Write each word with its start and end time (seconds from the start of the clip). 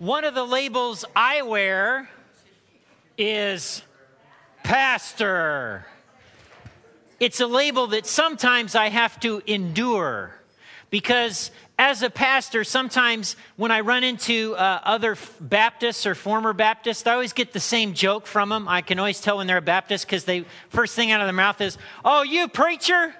One 0.00 0.24
of 0.24 0.34
the 0.34 0.42
labels 0.42 1.04
I 1.14 1.42
wear 1.42 2.10
is 3.16 3.80
pastor. 4.64 5.86
It's 7.20 7.38
a 7.38 7.46
label 7.46 7.86
that 7.88 8.04
sometimes 8.04 8.74
I 8.74 8.88
have 8.88 9.20
to 9.20 9.40
endure 9.46 10.34
because 10.90 11.52
as 11.78 12.02
a 12.02 12.10
pastor, 12.10 12.64
sometimes 12.64 13.36
when 13.54 13.70
I 13.70 13.80
run 13.82 14.02
into 14.02 14.56
uh, 14.56 14.80
other 14.82 15.16
Baptists 15.40 16.06
or 16.06 16.16
former 16.16 16.52
Baptists, 16.52 17.06
I 17.06 17.12
always 17.12 17.32
get 17.32 17.52
the 17.52 17.60
same 17.60 17.94
joke 17.94 18.26
from 18.26 18.48
them. 18.48 18.66
I 18.66 18.80
can 18.80 18.98
always 18.98 19.20
tell 19.20 19.36
when 19.36 19.46
they're 19.46 19.58
a 19.58 19.62
Baptist 19.62 20.06
because 20.06 20.24
they 20.24 20.44
first 20.70 20.96
thing 20.96 21.12
out 21.12 21.20
of 21.20 21.28
their 21.28 21.32
mouth 21.32 21.60
is, 21.60 21.78
"Oh, 22.04 22.22
you 22.22 22.48
preacher? 22.48 23.14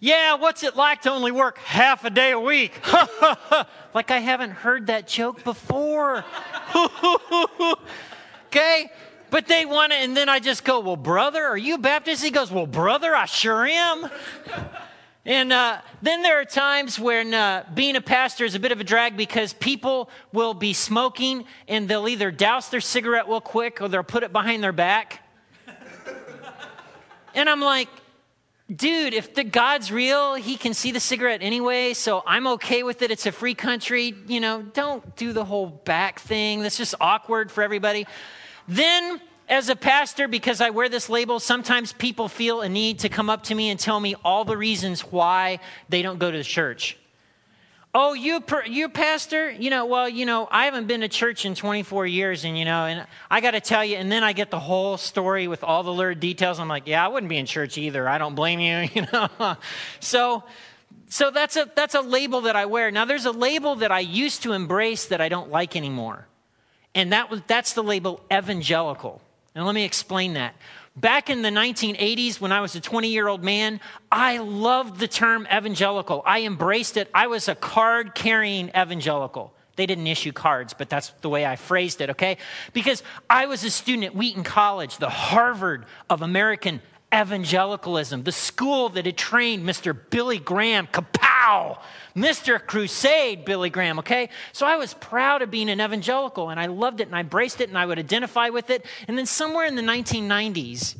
Yeah, 0.00 0.34
what's 0.34 0.62
it 0.62 0.76
like 0.76 1.02
to 1.02 1.10
only 1.10 1.32
work 1.32 1.58
half 1.58 2.04
a 2.04 2.10
day 2.10 2.32
a 2.32 2.40
week?" 2.40 2.72
like 3.94 4.10
I 4.10 4.18
haven't 4.18 4.50
heard 4.50 4.88
that 4.88 5.06
joke 5.06 5.44
before. 5.44 6.24
okay? 8.46 8.90
But 9.30 9.48
they 9.48 9.66
want 9.66 9.92
it, 9.92 9.96
and 9.96 10.16
then 10.16 10.28
I 10.28 10.38
just 10.38 10.62
go, 10.62 10.78
Well, 10.78 10.96
brother, 10.96 11.42
are 11.42 11.56
you 11.56 11.76
Baptist? 11.78 12.22
He 12.22 12.30
goes, 12.30 12.52
Well, 12.52 12.68
brother, 12.68 13.16
I 13.16 13.24
sure 13.24 13.66
am. 13.66 14.08
And 15.26 15.52
uh, 15.52 15.80
then 16.02 16.22
there 16.22 16.38
are 16.40 16.44
times 16.44 17.00
when 17.00 17.34
uh, 17.34 17.64
being 17.74 17.96
a 17.96 18.00
pastor 18.00 18.44
is 18.44 18.54
a 18.54 18.60
bit 18.60 18.72
of 18.72 18.80
a 18.80 18.84
drag 18.84 19.16
because 19.16 19.54
people 19.54 20.10
will 20.32 20.54
be 20.54 20.72
smoking 20.72 21.46
and 21.66 21.88
they'll 21.88 22.08
either 22.08 22.30
douse 22.30 22.68
their 22.68 22.80
cigarette 22.80 23.26
real 23.26 23.40
quick 23.40 23.80
or 23.80 23.88
they'll 23.88 24.02
put 24.02 24.22
it 24.22 24.32
behind 24.32 24.62
their 24.62 24.72
back. 24.72 25.26
and 27.34 27.48
I'm 27.48 27.60
like, 27.60 27.88
dude, 28.74 29.14
if 29.14 29.34
the 29.34 29.44
God's 29.44 29.92
real, 29.92 30.34
he 30.34 30.56
can 30.56 30.74
see 30.74 30.92
the 30.92 31.00
cigarette 31.00 31.40
anyway, 31.42 31.94
so 31.94 32.22
I'm 32.26 32.46
okay 32.48 32.82
with 32.82 33.02
it. 33.02 33.10
It's 33.10 33.26
a 33.26 33.32
free 33.32 33.54
country. 33.54 34.14
You 34.26 34.40
know, 34.40 34.62
don't 34.62 35.16
do 35.16 35.32
the 35.32 35.44
whole 35.44 35.66
back 35.66 36.20
thing. 36.20 36.60
That's 36.60 36.78
just 36.78 36.94
awkward 37.00 37.50
for 37.50 37.62
everybody. 37.62 38.06
Then 38.66 39.20
as 39.48 39.68
a 39.68 39.76
pastor, 39.76 40.26
because 40.28 40.60
I 40.60 40.70
wear 40.70 40.88
this 40.88 41.08
label, 41.08 41.38
sometimes 41.38 41.92
people 41.92 42.28
feel 42.28 42.62
a 42.62 42.68
need 42.68 43.00
to 43.00 43.08
come 43.08 43.28
up 43.28 43.44
to 43.44 43.54
me 43.54 43.68
and 43.70 43.78
tell 43.78 44.00
me 44.00 44.14
all 44.24 44.44
the 44.44 44.56
reasons 44.56 45.02
why 45.02 45.60
they 45.88 46.00
don't 46.02 46.18
go 46.18 46.30
to 46.30 46.38
the 46.38 46.44
church. 46.44 46.96
Oh, 47.96 48.12
you, 48.12 48.42
you 48.66 48.88
pastor? 48.88 49.48
You 49.52 49.70
know, 49.70 49.86
well, 49.86 50.08
you 50.08 50.26
know, 50.26 50.48
I 50.50 50.64
haven't 50.64 50.88
been 50.88 51.02
to 51.02 51.08
church 51.08 51.44
in 51.44 51.54
24 51.54 52.06
years, 52.06 52.44
and 52.44 52.58
you 52.58 52.64
know, 52.64 52.86
and 52.86 53.06
I 53.30 53.40
got 53.40 53.52
to 53.52 53.60
tell 53.60 53.84
you, 53.84 53.96
and 53.96 54.10
then 54.10 54.24
I 54.24 54.32
get 54.32 54.50
the 54.50 54.58
whole 54.58 54.96
story 54.96 55.46
with 55.46 55.62
all 55.62 55.84
the 55.84 55.92
lurid 55.92 56.18
details. 56.18 56.58
I'm 56.58 56.66
like, 56.66 56.88
yeah, 56.88 57.04
I 57.04 57.08
wouldn't 57.08 57.30
be 57.30 57.36
in 57.36 57.46
church 57.46 57.78
either. 57.78 58.08
I 58.08 58.18
don't 58.18 58.34
blame 58.34 58.58
you, 58.58 58.88
you 58.94 59.06
know. 59.12 59.56
so, 60.00 60.42
so 61.08 61.30
that's 61.30 61.56
a 61.56 61.70
that's 61.76 61.94
a 61.94 62.00
label 62.00 62.40
that 62.42 62.56
I 62.56 62.66
wear. 62.66 62.90
Now, 62.90 63.04
there's 63.04 63.26
a 63.26 63.32
label 63.32 63.76
that 63.76 63.92
I 63.92 64.00
used 64.00 64.42
to 64.42 64.54
embrace 64.54 65.06
that 65.06 65.20
I 65.20 65.28
don't 65.28 65.52
like 65.52 65.76
anymore, 65.76 66.26
and 66.96 67.12
that 67.12 67.30
was 67.30 67.42
that's 67.46 67.74
the 67.74 67.84
label 67.84 68.20
evangelical. 68.32 69.22
And 69.54 69.64
let 69.64 69.74
me 69.76 69.84
explain 69.84 70.34
that. 70.34 70.56
Back 70.96 71.28
in 71.28 71.42
the 71.42 71.48
1980s, 71.48 72.40
when 72.40 72.52
I 72.52 72.60
was 72.60 72.76
a 72.76 72.80
20 72.80 73.08
year 73.08 73.26
old 73.26 73.42
man, 73.42 73.80
I 74.12 74.38
loved 74.38 75.00
the 75.00 75.08
term 75.08 75.46
evangelical. 75.52 76.22
I 76.24 76.42
embraced 76.42 76.96
it. 76.96 77.10
I 77.12 77.26
was 77.26 77.48
a 77.48 77.56
card 77.56 78.14
carrying 78.14 78.68
evangelical. 78.68 79.52
They 79.76 79.86
didn't 79.86 80.06
issue 80.06 80.30
cards, 80.30 80.72
but 80.72 80.88
that's 80.88 81.08
the 81.20 81.28
way 81.28 81.44
I 81.44 81.56
phrased 81.56 82.00
it, 82.00 82.10
okay? 82.10 82.38
Because 82.72 83.02
I 83.28 83.46
was 83.46 83.64
a 83.64 83.70
student 83.70 84.04
at 84.04 84.14
Wheaton 84.14 84.44
College, 84.44 84.98
the 84.98 85.10
Harvard 85.10 85.84
of 86.08 86.22
American 86.22 86.80
evangelicalism, 87.12 88.22
the 88.22 88.30
school 88.30 88.88
that 88.90 89.06
had 89.06 89.16
trained 89.16 89.68
Mr. 89.68 89.98
Billy 90.10 90.38
Graham, 90.38 90.86
kapow, 90.86 91.33
Mr. 92.16 92.64
Crusade, 92.64 93.44
Billy 93.44 93.70
Graham, 93.70 93.98
okay? 93.98 94.30
So 94.52 94.66
I 94.66 94.76
was 94.76 94.94
proud 94.94 95.42
of 95.42 95.50
being 95.50 95.68
an 95.68 95.80
evangelical 95.80 96.50
and 96.50 96.58
I 96.58 96.66
loved 96.66 97.00
it 97.00 97.06
and 97.08 97.16
I 97.16 97.20
embraced 97.20 97.60
it 97.60 97.68
and 97.68 97.78
I 97.78 97.86
would 97.86 97.98
identify 97.98 98.48
with 98.48 98.70
it. 98.70 98.84
And 99.08 99.18
then 99.18 99.26
somewhere 99.26 99.66
in 99.66 99.74
the 99.74 99.82
1990s, 99.82 100.96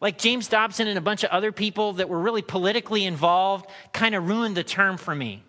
like 0.00 0.18
James 0.18 0.48
Dobson 0.48 0.88
and 0.88 0.96
a 0.96 1.02
bunch 1.02 1.24
of 1.24 1.30
other 1.30 1.52
people 1.52 1.94
that 1.94 2.08
were 2.08 2.20
really 2.20 2.42
politically 2.42 3.04
involved 3.04 3.66
kind 3.92 4.14
of 4.14 4.28
ruined 4.28 4.56
the 4.56 4.64
term 4.64 4.96
for 4.96 5.14
me. 5.14 5.42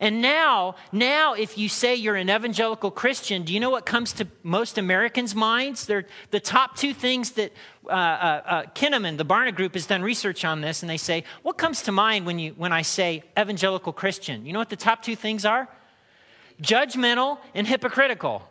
And 0.00 0.22
now, 0.22 0.76
now, 0.92 1.34
if 1.34 1.58
you 1.58 1.68
say 1.68 1.96
you're 1.96 2.14
an 2.14 2.30
evangelical 2.30 2.90
Christian, 2.90 3.42
do 3.42 3.52
you 3.52 3.58
know 3.58 3.70
what 3.70 3.84
comes 3.84 4.12
to 4.14 4.28
most 4.44 4.78
Americans' 4.78 5.34
minds? 5.34 5.86
They're 5.86 6.06
the 6.30 6.38
top 6.38 6.76
two 6.76 6.94
things 6.94 7.32
that 7.32 7.52
uh, 7.86 7.90
uh, 7.90 7.94
uh, 7.94 8.62
Kinnaman, 8.74 9.16
the 9.16 9.24
Barna 9.24 9.52
Group, 9.52 9.74
has 9.74 9.86
done 9.86 10.02
research 10.02 10.44
on 10.44 10.60
this, 10.60 10.82
and 10.82 10.90
they 10.90 10.98
say, 10.98 11.24
what 11.42 11.58
comes 11.58 11.82
to 11.82 11.92
mind 11.92 12.26
when 12.26 12.38
you 12.38 12.52
when 12.56 12.72
I 12.72 12.82
say 12.82 13.24
evangelical 13.36 13.92
Christian? 13.92 14.46
You 14.46 14.52
know 14.52 14.60
what 14.60 14.70
the 14.70 14.76
top 14.76 15.02
two 15.02 15.16
things 15.16 15.44
are? 15.44 15.68
Judgmental 16.62 17.38
and 17.54 17.66
hypocritical. 17.66 18.48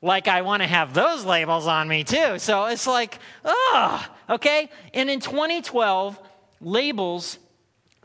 Like 0.00 0.26
I 0.26 0.42
want 0.42 0.62
to 0.62 0.66
have 0.66 0.94
those 0.94 1.24
labels 1.24 1.66
on 1.66 1.86
me 1.86 2.02
too. 2.02 2.38
So 2.38 2.64
it's 2.64 2.86
like, 2.86 3.18
oh, 3.44 4.06
okay. 4.30 4.70
And 4.94 5.10
in 5.10 5.20
2012, 5.20 6.18
labels 6.60 7.38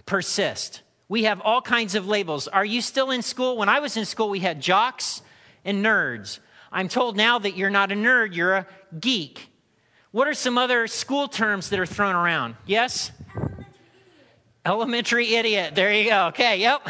persist. 0.05 0.81
We 1.09 1.23
have 1.23 1.39
all 1.41 1.61
kinds 1.61 1.95
of 1.95 2.07
labels. 2.07 2.47
Are 2.47 2.65
you 2.65 2.81
still 2.81 3.11
in 3.11 3.21
school? 3.21 3.57
When 3.57 3.69
I 3.69 3.79
was 3.79 3.95
in 3.95 4.05
school, 4.05 4.29
we 4.29 4.39
had 4.39 4.61
jocks 4.61 5.21
and 5.63 5.83
nerds. 5.83 6.39
I'm 6.71 6.89
told 6.89 7.15
now 7.15 7.39
that 7.39 7.55
you're 7.55 7.69
not 7.69 7.91
a 7.91 7.95
nerd, 7.95 8.35
you're 8.35 8.55
a 8.55 8.67
geek. 8.99 9.49
What 10.11 10.27
are 10.27 10.33
some 10.33 10.57
other 10.57 10.87
school 10.87 11.27
terms 11.27 11.69
that 11.69 11.79
are 11.79 11.85
thrown 11.85 12.15
around? 12.15 12.55
Yes? 12.65 13.11
Elementary 14.65 15.35
idiot. 15.35 15.75
There 15.75 15.93
you 15.93 16.09
go. 16.09 16.27
Okay, 16.27 16.57
yep. 16.57 16.85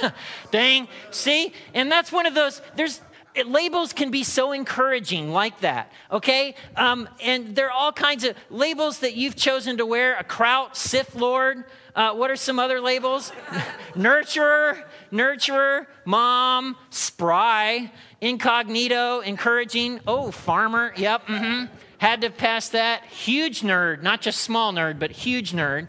Dang. 0.50 0.88
See? 1.12 1.52
And 1.74 1.92
that's 1.92 2.10
one 2.10 2.26
of 2.26 2.34
those, 2.34 2.60
there's, 2.74 3.00
it, 3.34 3.46
labels 3.46 3.92
can 3.92 4.10
be 4.10 4.24
so 4.24 4.50
encouraging 4.50 5.30
like 5.30 5.60
that 5.60 5.92
okay 6.10 6.56
um, 6.76 7.08
and 7.22 7.54
there 7.54 7.68
are 7.68 7.72
all 7.72 7.92
kinds 7.92 8.24
of 8.24 8.34
labels 8.50 8.98
that 8.98 9.14
you've 9.14 9.36
chosen 9.36 9.76
to 9.76 9.86
wear 9.86 10.16
a 10.16 10.24
kraut 10.24 10.76
sith 10.76 11.14
lord 11.14 11.64
uh, 11.94 12.14
what 12.14 12.30
are 12.30 12.36
some 12.36 12.58
other 12.58 12.80
labels? 12.80 13.32
nurturer, 13.94 14.84
nurturer, 15.12 15.86
mom, 16.04 16.76
spry, 16.90 17.90
incognito, 18.20 19.20
encouraging. 19.20 20.00
Oh, 20.06 20.30
farmer. 20.30 20.92
Yep. 20.96 21.26
Mm-hmm. 21.26 21.74
Had 21.98 22.22
to 22.22 22.30
pass 22.30 22.70
that. 22.70 23.04
Huge 23.04 23.62
nerd, 23.62 24.02
not 24.02 24.20
just 24.20 24.40
small 24.40 24.72
nerd, 24.72 24.98
but 24.98 25.10
huge 25.10 25.52
nerd. 25.52 25.88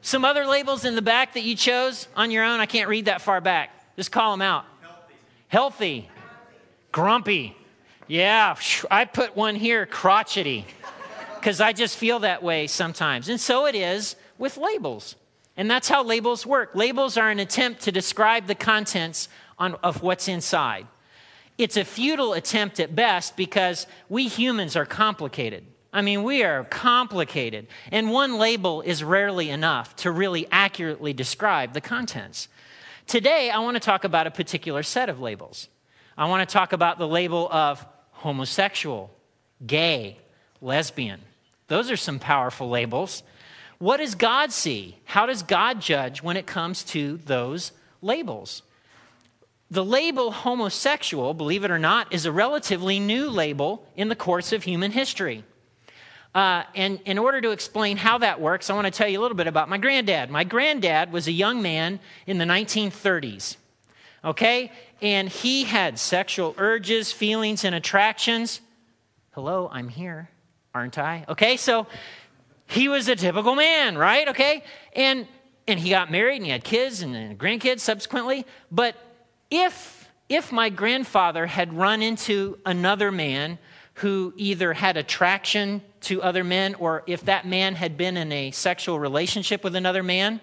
Some 0.00 0.24
other 0.24 0.46
labels 0.46 0.84
in 0.84 0.94
the 0.94 1.02
back 1.02 1.34
that 1.34 1.42
you 1.42 1.54
chose 1.54 2.08
on 2.16 2.30
your 2.30 2.44
own. 2.44 2.60
I 2.60 2.66
can't 2.66 2.88
read 2.88 3.04
that 3.04 3.22
far 3.22 3.40
back. 3.40 3.70
Just 3.96 4.10
call 4.10 4.32
them 4.32 4.42
out. 4.42 4.64
Healthy. 4.80 5.14
Healthy. 5.48 6.10
Grumpy. 6.90 7.56
Yeah, 8.08 8.56
I 8.90 9.04
put 9.04 9.36
one 9.36 9.54
here, 9.54 9.86
crotchety, 9.86 10.66
because 11.36 11.60
I 11.60 11.72
just 11.72 11.96
feel 11.96 12.18
that 12.20 12.42
way 12.42 12.66
sometimes. 12.66 13.28
And 13.28 13.40
so 13.40 13.66
it 13.66 13.74
is 13.74 14.16
with 14.38 14.56
labels. 14.56 15.14
And 15.56 15.70
that's 15.70 15.88
how 15.88 16.02
labels 16.02 16.46
work. 16.46 16.74
Labels 16.74 17.16
are 17.16 17.30
an 17.30 17.38
attempt 17.38 17.82
to 17.82 17.92
describe 17.92 18.46
the 18.46 18.54
contents 18.54 19.28
on, 19.58 19.74
of 19.82 20.02
what's 20.02 20.28
inside. 20.28 20.86
It's 21.58 21.76
a 21.76 21.84
futile 21.84 22.32
attempt 22.32 22.80
at 22.80 22.94
best 22.94 23.36
because 23.36 23.86
we 24.08 24.28
humans 24.28 24.76
are 24.76 24.86
complicated. 24.86 25.64
I 25.92 26.00
mean, 26.00 26.22
we 26.22 26.42
are 26.42 26.64
complicated. 26.64 27.66
And 27.90 28.10
one 28.10 28.38
label 28.38 28.80
is 28.80 29.04
rarely 29.04 29.50
enough 29.50 29.94
to 29.96 30.10
really 30.10 30.48
accurately 30.50 31.12
describe 31.12 31.74
the 31.74 31.82
contents. 31.82 32.48
Today, 33.06 33.50
I 33.50 33.58
want 33.58 33.74
to 33.74 33.80
talk 33.80 34.04
about 34.04 34.26
a 34.26 34.30
particular 34.30 34.82
set 34.82 35.10
of 35.10 35.20
labels. 35.20 35.68
I 36.16 36.26
want 36.26 36.48
to 36.48 36.52
talk 36.52 36.72
about 36.72 36.98
the 36.98 37.08
label 37.08 37.50
of 37.52 37.84
homosexual, 38.12 39.10
gay, 39.66 40.18
lesbian. 40.62 41.20
Those 41.68 41.90
are 41.90 41.96
some 41.96 42.18
powerful 42.18 42.70
labels. 42.70 43.22
What 43.82 43.96
does 43.96 44.14
God 44.14 44.52
see? 44.52 44.96
How 45.06 45.26
does 45.26 45.42
God 45.42 45.80
judge 45.80 46.22
when 46.22 46.36
it 46.36 46.46
comes 46.46 46.84
to 46.84 47.16
those 47.16 47.72
labels? 48.00 48.62
The 49.72 49.84
label 49.84 50.30
homosexual, 50.30 51.34
believe 51.34 51.64
it 51.64 51.70
or 51.72 51.80
not, 51.80 52.12
is 52.12 52.24
a 52.24 52.30
relatively 52.30 53.00
new 53.00 53.28
label 53.28 53.84
in 53.96 54.08
the 54.08 54.14
course 54.14 54.52
of 54.52 54.62
human 54.62 54.92
history. 54.92 55.42
Uh, 56.32 56.62
and 56.76 57.00
in 57.06 57.18
order 57.18 57.40
to 57.40 57.50
explain 57.50 57.96
how 57.96 58.18
that 58.18 58.40
works, 58.40 58.70
I 58.70 58.74
want 58.74 58.84
to 58.84 58.92
tell 58.92 59.08
you 59.08 59.18
a 59.18 59.22
little 59.22 59.36
bit 59.36 59.48
about 59.48 59.68
my 59.68 59.78
granddad. 59.78 60.30
My 60.30 60.44
granddad 60.44 61.10
was 61.10 61.26
a 61.26 61.32
young 61.32 61.60
man 61.60 61.98
in 62.24 62.38
the 62.38 62.44
1930s, 62.44 63.56
okay? 64.24 64.70
And 65.00 65.28
he 65.28 65.64
had 65.64 65.98
sexual 65.98 66.54
urges, 66.56 67.10
feelings, 67.10 67.64
and 67.64 67.74
attractions. 67.74 68.60
Hello, 69.32 69.68
I'm 69.72 69.88
here, 69.88 70.30
aren't 70.72 70.98
I? 70.98 71.24
Okay, 71.28 71.56
so 71.56 71.88
he 72.72 72.88
was 72.88 73.08
a 73.08 73.16
typical 73.16 73.54
man, 73.54 73.96
right? 73.96 74.28
Okay? 74.28 74.64
And 74.94 75.28
and 75.68 75.78
he 75.78 75.90
got 75.90 76.10
married 76.10 76.36
and 76.36 76.44
he 76.44 76.50
had 76.50 76.64
kids 76.64 77.02
and, 77.02 77.14
and 77.14 77.38
grandkids 77.38 77.80
subsequently. 77.80 78.46
But 78.70 78.96
if 79.50 80.10
if 80.28 80.50
my 80.50 80.70
grandfather 80.70 81.46
had 81.46 81.74
run 81.74 82.02
into 82.02 82.58
another 82.64 83.12
man 83.12 83.58
who 83.94 84.32
either 84.36 84.72
had 84.72 84.96
attraction 84.96 85.82
to 86.00 86.22
other 86.22 86.42
men 86.42 86.74
or 86.76 87.04
if 87.06 87.26
that 87.26 87.46
man 87.46 87.74
had 87.74 87.96
been 87.98 88.16
in 88.16 88.32
a 88.32 88.50
sexual 88.50 88.98
relationship 88.98 89.62
with 89.62 89.76
another 89.76 90.02
man, 90.02 90.40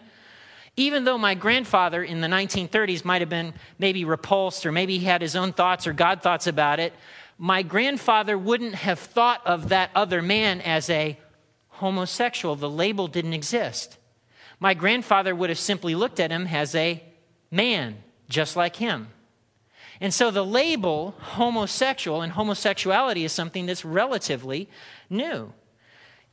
even 0.78 1.04
though 1.04 1.18
my 1.18 1.34
grandfather 1.34 2.04
in 2.04 2.22
the 2.22 2.28
1930s 2.28 3.04
might 3.04 3.22
have 3.22 3.30
been 3.30 3.54
maybe 3.80 4.06
repulsed 4.06 4.66
or 4.68 4.72
maybe 4.72 5.00
he 5.00 5.06
had 5.06 5.22
his 5.22 5.36
own 5.36 5.52
thoughts 5.52 5.88
or 5.88 5.94
God 5.94 6.22
thoughts 6.22 6.46
about 6.46 6.80
it, 6.80 6.94
my 7.40 7.64
grandfather 7.64 8.38
wouldn't 8.38 8.76
have 8.76 9.00
thought 9.00 9.46
of 9.48 9.70
that 9.70 9.90
other 9.96 10.22
man 10.22 10.62
as 10.62 10.90
a 10.92 11.18
homosexual. 11.80 12.56
The 12.56 12.70
label 12.70 13.08
didn't 13.08 13.34
exist. 13.34 13.98
My 14.60 14.74
grandfather 14.74 15.34
would 15.34 15.50
have 15.50 15.60
simply 15.60 15.96
looked 15.96 16.20
at 16.20 16.32
him 16.32 16.48
as 16.48 16.76
a 16.76 17.02
man, 17.50 18.04
just 18.28 18.56
like 18.56 18.76
him. 18.76 19.08
And 20.02 20.14
so 20.14 20.32
the 20.32 20.46
label 20.46 21.16
homosexual 21.20 22.22
and 22.22 22.32
homosexuality 22.32 23.24
is 23.24 23.32
something 23.32 23.66
that's 23.66 23.84
relatively 23.84 24.70
new. 25.10 25.54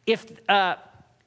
If, 0.07 0.27
uh, 0.49 0.77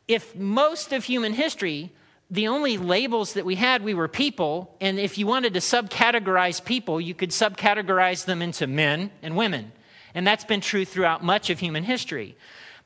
if 0.07 0.35
most 0.35 0.93
of 0.93 1.03
human 1.03 1.33
history, 1.33 1.91
the 2.29 2.47
only 2.47 2.77
labels 2.77 3.33
that 3.33 3.45
we 3.45 3.55
had, 3.55 3.83
we 3.83 3.93
were 3.93 4.07
people, 4.07 4.75
and 4.79 4.99
if 4.99 5.17
you 5.17 5.27
wanted 5.27 5.53
to 5.53 5.59
subcategorize 5.59 6.63
people, 6.63 7.01
you 7.01 7.13
could 7.13 7.31
subcategorize 7.31 8.25
them 8.25 8.41
into 8.41 8.67
men 8.67 9.11
and 9.21 9.35
women. 9.35 9.71
And 10.13 10.27
that's 10.27 10.45
been 10.45 10.61
true 10.61 10.85
throughout 10.85 11.23
much 11.23 11.49
of 11.49 11.59
human 11.59 11.83
history. 11.83 12.37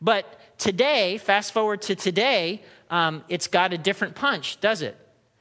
But 0.02 0.40
today, 0.64 1.18
fast 1.18 1.52
forward 1.52 1.82
to 1.82 1.94
today, 1.94 2.64
um, 2.90 3.22
it's 3.28 3.48
got 3.48 3.74
a 3.74 3.78
different 3.78 4.16
punch, 4.16 4.62
does 4.62 4.82
it? 4.82 4.96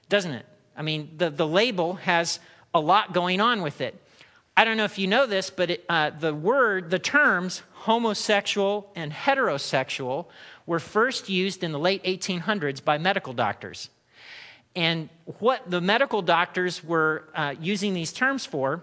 Doesn't 0.08 0.32
it? 0.32 0.44
I 0.76 0.82
mean, 0.82 1.12
the, 1.16 1.30
the 1.30 1.46
label 1.46 1.94
has 1.94 2.40
a 2.74 2.80
lot 2.80 3.14
going 3.14 3.40
on 3.40 3.62
with 3.62 3.80
it. 3.80 3.94
I 4.56 4.64
don't 4.64 4.76
know 4.76 4.84
if 4.84 4.98
you 4.98 5.06
know 5.06 5.26
this, 5.26 5.48
but 5.48 5.70
it, 5.70 5.84
uh, 5.88 6.10
the 6.10 6.34
word, 6.34 6.90
the 6.90 6.98
terms 6.98 7.62
homosexual 7.72 8.90
and 8.96 9.12
heterosexual 9.12 10.26
were 10.66 10.80
first 10.80 11.28
used 11.28 11.62
in 11.62 11.70
the 11.70 11.78
late 11.78 12.02
1800s 12.02 12.84
by 12.84 12.98
medical 12.98 13.32
doctors. 13.32 13.90
And 14.74 15.08
what 15.38 15.70
the 15.70 15.80
medical 15.80 16.20
doctors 16.20 16.82
were 16.82 17.28
uh, 17.36 17.54
using 17.60 17.94
these 17.94 18.12
terms 18.12 18.44
for 18.44 18.82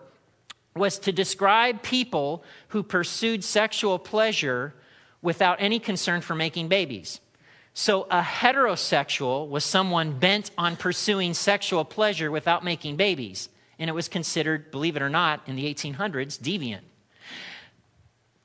was 0.73 0.99
to 0.99 1.11
describe 1.11 1.83
people 1.83 2.45
who 2.69 2.81
pursued 2.81 3.43
sexual 3.43 3.99
pleasure 3.99 4.73
without 5.21 5.57
any 5.59 5.79
concern 5.79 6.21
for 6.21 6.35
making 6.35 6.67
babies. 6.67 7.19
So, 7.73 8.03
a 8.09 8.21
heterosexual 8.21 9.47
was 9.47 9.63
someone 9.63 10.19
bent 10.19 10.51
on 10.57 10.75
pursuing 10.75 11.33
sexual 11.33 11.85
pleasure 11.85 12.31
without 12.31 12.63
making 12.63 12.95
babies. 12.97 13.49
And 13.77 13.89
it 13.89 13.93
was 13.93 14.09
considered, 14.09 14.71
believe 14.71 14.97
it 14.97 15.01
or 15.01 15.09
not, 15.09 15.41
in 15.45 15.55
the 15.55 15.73
1800s, 15.73 16.37
deviant. 16.37 16.81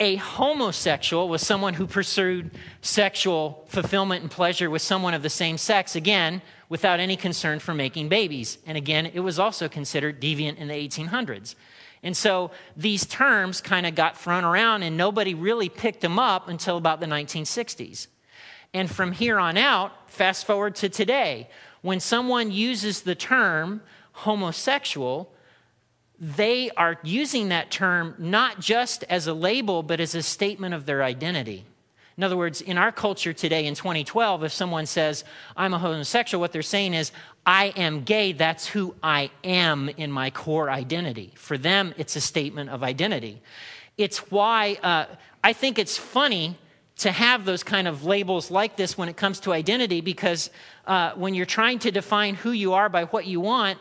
A 0.00 0.16
homosexual 0.16 1.28
was 1.28 1.40
someone 1.40 1.74
who 1.74 1.86
pursued 1.86 2.50
sexual 2.82 3.64
fulfillment 3.68 4.22
and 4.22 4.30
pleasure 4.30 4.68
with 4.68 4.82
someone 4.82 5.14
of 5.14 5.22
the 5.22 5.30
same 5.30 5.56
sex, 5.56 5.96
again, 5.96 6.42
without 6.68 7.00
any 7.00 7.16
concern 7.16 7.58
for 7.58 7.74
making 7.74 8.08
babies. 8.08 8.58
And 8.66 8.76
again, 8.76 9.06
it 9.06 9.20
was 9.20 9.38
also 9.38 9.68
considered 9.68 10.20
deviant 10.20 10.58
in 10.58 10.68
the 10.68 10.74
1800s. 10.74 11.54
And 12.04 12.14
so 12.14 12.50
these 12.76 13.06
terms 13.06 13.62
kind 13.62 13.86
of 13.86 13.94
got 13.94 14.18
thrown 14.18 14.44
around, 14.44 14.82
and 14.82 14.96
nobody 14.96 15.34
really 15.34 15.70
picked 15.70 16.02
them 16.02 16.18
up 16.18 16.48
until 16.48 16.76
about 16.76 17.00
the 17.00 17.06
1960s. 17.06 18.06
And 18.74 18.90
from 18.90 19.12
here 19.12 19.40
on 19.40 19.56
out, 19.56 19.92
fast 20.10 20.46
forward 20.46 20.76
to 20.76 20.90
today, 20.90 21.48
when 21.80 22.00
someone 22.00 22.52
uses 22.52 23.02
the 23.02 23.14
term 23.14 23.80
homosexual, 24.12 25.32
they 26.20 26.70
are 26.76 26.98
using 27.02 27.48
that 27.48 27.70
term 27.70 28.14
not 28.18 28.60
just 28.60 29.02
as 29.04 29.26
a 29.26 29.34
label, 29.34 29.82
but 29.82 29.98
as 29.98 30.14
a 30.14 30.22
statement 30.22 30.74
of 30.74 30.86
their 30.86 31.02
identity. 31.02 31.64
In 32.16 32.22
other 32.22 32.36
words, 32.36 32.60
in 32.60 32.78
our 32.78 32.92
culture 32.92 33.32
today 33.32 33.66
in 33.66 33.74
2012, 33.74 34.44
if 34.44 34.52
someone 34.52 34.86
says, 34.86 35.24
I'm 35.56 35.74
a 35.74 35.78
homosexual, 35.78 36.40
what 36.40 36.52
they're 36.52 36.62
saying 36.62 36.94
is, 36.94 37.10
I 37.44 37.66
am 37.76 38.04
gay. 38.04 38.32
That's 38.32 38.66
who 38.66 38.94
I 39.02 39.30
am 39.42 39.88
in 39.88 40.12
my 40.12 40.30
core 40.30 40.70
identity. 40.70 41.32
For 41.34 41.58
them, 41.58 41.92
it's 41.98 42.14
a 42.14 42.20
statement 42.20 42.70
of 42.70 42.82
identity. 42.82 43.42
It's 43.98 44.30
why 44.30 44.78
uh, 44.82 45.06
I 45.42 45.52
think 45.52 45.78
it's 45.78 45.98
funny 45.98 46.56
to 46.96 47.10
have 47.10 47.44
those 47.44 47.64
kind 47.64 47.88
of 47.88 48.04
labels 48.04 48.50
like 48.50 48.76
this 48.76 48.96
when 48.96 49.08
it 49.08 49.16
comes 49.16 49.40
to 49.40 49.52
identity 49.52 50.00
because 50.00 50.50
uh, 50.86 51.12
when 51.16 51.34
you're 51.34 51.46
trying 51.46 51.80
to 51.80 51.90
define 51.90 52.36
who 52.36 52.52
you 52.52 52.74
are 52.74 52.88
by 52.88 53.04
what 53.04 53.26
you 53.26 53.40
want, 53.40 53.78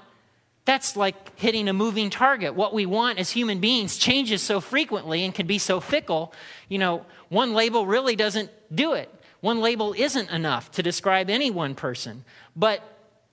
that's 0.66 0.96
like 0.96 1.38
hitting 1.38 1.68
a 1.68 1.74
moving 1.74 2.10
target. 2.10 2.56
What 2.56 2.74
we 2.74 2.86
want 2.86 3.20
as 3.20 3.32
human 3.32 3.60
beings 3.60 3.98
changes 3.98 4.42
so 4.42 4.62
frequently 4.62 5.24
and 5.24 5.34
can 5.34 5.46
be 5.46 5.58
so 5.58 5.80
fickle. 5.80 6.34
You 6.70 6.80
know, 6.80 7.06
one 7.30 7.54
label 7.54 7.86
really 7.86 8.16
doesn't 8.16 8.50
do 8.74 8.94
it. 8.94 9.14
One 9.42 9.60
label 9.60 9.94
isn't 9.98 10.30
enough 10.30 10.72
to 10.72 10.84
describe 10.84 11.30
any 11.30 11.52
one 11.52 11.76
person. 11.76 12.24
But 12.56 12.82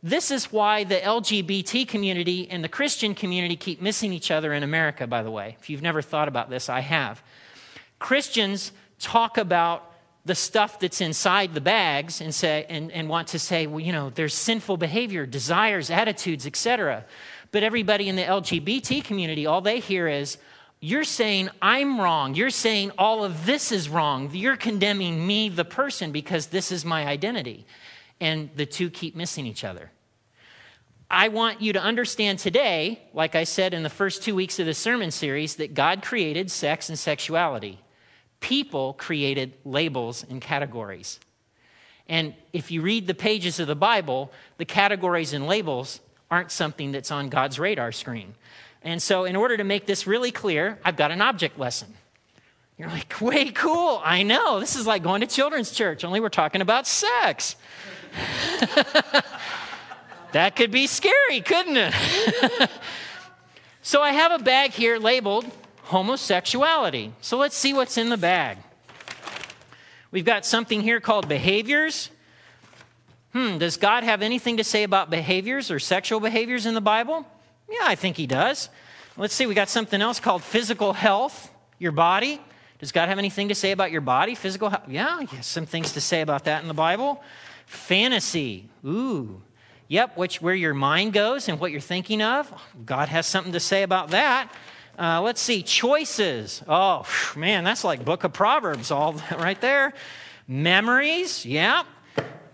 this 0.03 0.31
is 0.31 0.50
why 0.50 0.85
the 0.85 0.97
LGBT 0.97 1.87
community 1.87 2.49
and 2.50 2.65
the 2.65 2.69
Christian 2.69 3.15
community 3.15 3.55
keep 3.55 3.81
missing 3.81 4.12
each 4.12 4.31
other 4.31 4.53
in 4.53 4.62
America, 4.62 5.06
by 5.06 5.23
the 5.23 5.31
way. 5.31 5.56
If 5.61 5.71
you've 5.71 5.83
never 5.83 6.03
thought 6.03 6.26
about 6.26 6.50
this, 6.50 6.69
I 6.69 6.81
have. 6.81 7.23
Christians 8.00 8.73
talk 8.99 9.38
about 9.38 9.89
the 10.25 10.34
stuff 10.34 10.78
that's 10.78 11.00
inside 11.00 11.55
the 11.55 11.61
bags 11.61 12.20
and 12.20 12.34
say 12.34 12.67
and, 12.69 12.93
and 12.93 13.08
want 13.08 13.28
to 13.28 13.38
say 13.38 13.67
well 13.67 13.81
you 13.81 13.93
know 13.93 14.11
there's 14.11 14.34
sinful 14.34 14.76
behavior 14.76 15.26
desires 15.26 15.90
attitudes 15.90 16.46
etc 16.46 17.05
but 17.52 17.62
everybody 17.62 18.08
in 18.08 18.17
the 18.17 18.22
lgbt 18.22 19.02
community 19.05 19.46
all 19.46 19.61
they 19.61 19.81
hear 19.81 20.06
is 20.06 20.37
you're 20.81 21.05
saying 21.05 21.50
i'm 21.61 22.00
wrong. 22.00 22.34
You're 22.34 22.50
saying 22.50 22.93
all 22.96 23.22
of 23.22 23.44
this 23.44 23.70
is 23.70 23.88
wrong. 23.88 24.31
You're 24.32 24.56
condemning 24.56 25.26
me 25.26 25.50
the 25.50 25.64
person 25.64 26.11
because 26.11 26.46
this 26.46 26.73
is 26.73 26.84
my 26.84 27.06
identity. 27.06 27.66
And 28.19 28.50
the 28.56 28.66
two 28.66 28.90
keep 28.90 29.14
missing 29.14 29.46
each 29.46 29.62
other. 29.62 29.90
I 31.11 31.28
want 31.28 31.61
you 31.61 31.73
to 31.73 31.82
understand 31.82 32.38
today, 32.38 33.02
like 33.12 33.34
I 33.34 33.44
said 33.44 33.75
in 33.75 33.82
the 33.82 33.90
first 33.90 34.23
two 34.23 34.34
weeks 34.34 34.58
of 34.58 34.66
the 34.66 34.75
sermon 34.75 35.11
series, 35.11 35.56
that 35.56 35.75
God 35.75 36.02
created 36.02 36.50
sex 36.50 36.88
and 36.88 36.99
sexuality 36.99 37.81
people 38.40 38.94
created 38.94 39.52
labels 39.64 40.25
and 40.28 40.40
categories. 40.40 41.20
And 42.08 42.34
if 42.52 42.70
you 42.70 42.82
read 42.82 43.06
the 43.06 43.14
pages 43.14 43.60
of 43.60 43.69
the 43.69 43.76
Bible, 43.76 44.32
the 44.58 44.64
categories 44.64 45.32
and 45.32 45.46
labels 45.46 46.00
aren't 46.31 46.50
something 46.50 46.92
that's 46.92 47.10
on 47.10 47.28
God's 47.28 47.58
radar 47.58 47.92
screen. 47.92 48.34
And 48.82 49.00
so, 49.02 49.25
in 49.25 49.37
order 49.37 49.56
to 49.56 49.64
make 49.64 49.87
this 49.87 50.06
really 50.06 50.31
clear, 50.31 50.78
I've 50.84 50.96
got 50.96 51.10
an 51.10 51.20
object 51.20 51.58
lesson. 51.58 51.94
You're 52.78 52.88
like, 52.88 53.20
way 53.20 53.50
cool. 53.50 54.00
I 54.02 54.22
know. 54.22 54.58
This 54.58 54.75
is 54.75 54.87
like 54.87 55.02
going 55.02 55.20
to 55.20 55.26
children's 55.26 55.70
church, 55.70 56.02
only 56.02 56.20
we're 56.20 56.31
talking 56.31 56.62
about 56.62 56.87
sex. 56.87 57.56
that 60.32 60.56
could 60.56 60.70
be 60.70 60.87
scary, 60.87 61.42
couldn't 61.42 61.76
it? 61.76 62.70
so, 63.82 64.00
I 64.02 64.12
have 64.12 64.32
a 64.32 64.42
bag 64.42 64.70
here 64.70 64.98
labeled 64.98 65.44
homosexuality. 65.90 67.12
So 67.20 67.37
let's 67.37 67.56
see 67.56 67.72
what's 67.72 67.98
in 67.98 68.11
the 68.11 68.16
bag. 68.16 68.59
We've 70.12 70.25
got 70.25 70.47
something 70.47 70.80
here 70.80 71.00
called 71.00 71.28
behaviors. 71.28 72.11
Hmm, 73.32 73.59
does 73.59 73.76
God 73.76 74.04
have 74.04 74.23
anything 74.23 74.59
to 74.59 74.64
say 74.64 74.85
about 74.85 75.11
behaviors 75.11 75.70
or 75.70 75.80
sexual 75.80 76.20
behaviors 76.20 76.64
in 76.64 76.75
the 76.75 76.80
Bible? 76.80 77.26
Yeah, 77.68 77.82
I 77.82 77.97
think 77.97 78.16
He 78.16 78.28
does. 78.28 78.68
Let's 79.16 79.35
see, 79.35 79.47
we 79.47 79.54
got 79.54 79.68
something 79.68 80.00
else 80.00 80.20
called 80.20 80.44
physical 80.44 80.92
health, 80.92 81.50
your 81.80 81.92
body. 81.92 82.40
Does 82.78 82.92
God 82.92 83.09
have 83.09 83.18
anything 83.18 83.49
to 83.49 83.54
say 83.56 83.73
about 83.73 83.90
your 83.90 84.00
body, 84.00 84.37
physical 84.37 84.70
health? 84.70 84.85
Yeah, 84.88 85.20
yes, 85.32 85.47
some 85.47 85.66
things 85.66 85.92
to 85.92 86.00
say 86.00 86.20
about 86.20 86.44
that 86.44 86.62
in 86.62 86.68
the 86.68 86.75
Bible. 86.75 87.20
Fantasy. 87.66 88.68
Ooh. 88.87 89.42
Yep, 89.88 90.16
which 90.16 90.40
where 90.40 90.54
your 90.54 90.73
mind 90.73 91.12
goes 91.12 91.49
and 91.49 91.59
what 91.59 91.73
you're 91.73 91.80
thinking 91.80 92.23
of. 92.23 92.49
God 92.87 93.09
has 93.09 93.26
something 93.26 93.54
to 93.54 93.61
say 93.61 93.82
about 93.82 94.11
that. 94.11 94.52
Uh, 94.99 95.20
let's 95.23 95.40
see, 95.40 95.62
choices. 95.62 96.62
Oh, 96.68 97.06
man, 97.37 97.64
that's 97.64 97.85
like 97.85 98.04
Book 98.04 98.25
of 98.25 98.32
Proverbs, 98.32 98.90
all 98.90 99.14
right 99.38 99.61
there. 99.61 99.94
Memories, 100.47 101.47
yeah. 101.47 101.85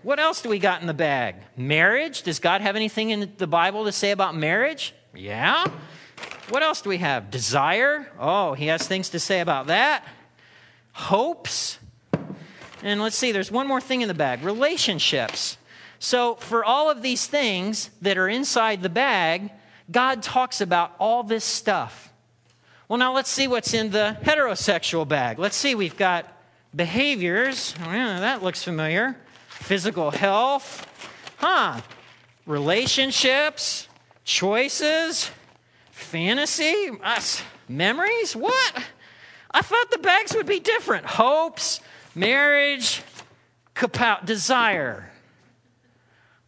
What 0.02 0.20
else 0.20 0.42
do 0.42 0.48
we 0.48 0.60
got 0.60 0.80
in 0.80 0.86
the 0.86 0.94
bag? 0.94 1.36
Marriage. 1.56 2.22
Does 2.22 2.38
God 2.38 2.60
have 2.60 2.76
anything 2.76 3.10
in 3.10 3.32
the 3.38 3.46
Bible 3.48 3.86
to 3.86 3.92
say 3.92 4.12
about 4.12 4.36
marriage? 4.36 4.94
Yeah. 5.14 5.64
What 6.48 6.62
else 6.62 6.82
do 6.82 6.90
we 6.90 6.98
have? 6.98 7.30
Desire. 7.30 8.08
Oh, 8.18 8.54
he 8.54 8.66
has 8.66 8.86
things 8.86 9.08
to 9.10 9.18
say 9.18 9.40
about 9.40 9.66
that. 9.66 10.04
Hopes. 10.92 11.78
And 12.82 13.00
let's 13.00 13.16
see, 13.16 13.32
there's 13.32 13.50
one 13.50 13.66
more 13.66 13.80
thing 13.80 14.02
in 14.02 14.08
the 14.08 14.14
bag 14.14 14.44
relationships. 14.44 15.58
So, 15.98 16.36
for 16.36 16.64
all 16.64 16.90
of 16.90 17.02
these 17.02 17.26
things 17.26 17.90
that 18.02 18.16
are 18.18 18.28
inside 18.28 18.82
the 18.82 18.88
bag, 18.88 19.50
God 19.90 20.22
talks 20.22 20.60
about 20.60 20.94
all 21.00 21.22
this 21.22 21.44
stuff. 21.44 22.12
Well, 22.88 22.98
now 22.98 23.12
let's 23.12 23.30
see 23.30 23.48
what's 23.48 23.74
in 23.74 23.90
the 23.90 24.16
heterosexual 24.22 25.08
bag. 25.08 25.40
Let's 25.40 25.56
see, 25.56 25.74
we've 25.74 25.96
got 25.96 26.32
behaviors. 26.74 27.74
Oh, 27.84 27.90
yeah, 27.90 28.20
that 28.20 28.44
looks 28.44 28.62
familiar. 28.62 29.16
Physical 29.48 30.12
health. 30.12 30.86
Huh. 31.38 31.80
Relationships. 32.46 33.88
Choices. 34.24 35.32
Fantasy. 35.90 36.90
Us. 37.02 37.42
Memories. 37.68 38.36
What? 38.36 38.84
I 39.50 39.62
thought 39.62 39.90
the 39.90 39.98
bags 39.98 40.36
would 40.36 40.46
be 40.46 40.60
different. 40.60 41.06
Hopes. 41.06 41.80
Marriage. 42.14 43.02
Kapow. 43.74 44.24
Desire. 44.24 45.10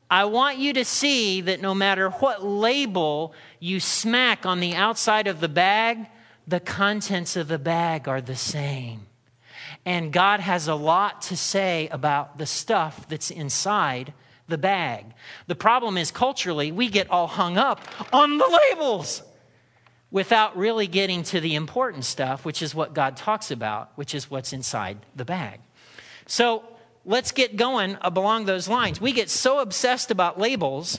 I 0.09 0.27
want 0.27 0.59
you 0.59 0.73
to 0.75 0.85
see 0.85 1.41
that 1.41 1.61
no 1.61 1.75
matter 1.75 2.11
what 2.11 2.45
label 2.45 3.35
you 3.59 3.81
smack 3.81 4.47
on 4.47 4.61
the 4.61 4.75
outside 4.75 5.27
of 5.27 5.41
the 5.41 5.49
bag, 5.49 6.07
the 6.49 6.61
contents 6.61 7.37
of 7.37 7.47
the 7.47 7.59
bag 7.59 8.09
are 8.09 8.23
the 8.23 8.37
same. 8.37 9.07
And 9.85 10.13
God 10.13 10.41
has 10.41 10.67
a 10.67 10.75
lot 10.75 11.23
to 11.23 11.37
say 11.37 11.89
about 11.89 12.39
the 12.39 12.47
stuff 12.47 13.07
that's 13.07 13.31
inside 13.31 14.15
the 14.49 14.57
bag. 14.57 15.05
The 15.47 15.55
problem 15.55 15.99
is, 15.99 16.11
culturally, 16.11 16.73
we 16.73 16.89
get 16.89 17.11
all 17.11 17.27
hung 17.27 17.59
up 17.59 17.83
on 18.15 18.39
the 18.39 18.61
labels 18.71 19.23
without 20.11 20.57
really 20.57 20.87
getting 20.87 21.23
to 21.25 21.39
the 21.39 21.55
important 21.55 22.07
stuff, 22.07 22.47
which 22.47 22.63
is 22.63 22.75
what 22.75 22.95
God 22.95 23.17
talks 23.19 23.51
about, 23.51 23.93
which 23.97 24.15
is 24.15 24.31
what's 24.31 24.55
inside 24.55 24.97
the 25.15 25.27
bag. 25.27 25.61
So, 26.27 26.65
let's 27.05 27.33
get 27.33 27.57
going 27.57 27.99
along 28.01 28.47
those 28.47 28.69
lines. 28.69 29.03
We 29.03 29.13
get 29.13 29.29
so 29.29 29.59
obsessed 29.59 30.11
about 30.11 30.39
labels 30.39 30.99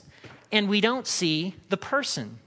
and 0.51 0.69
we 0.69 0.79
don't 0.79 1.07
see 1.07 1.55
the 1.69 1.77
person. 1.77 2.37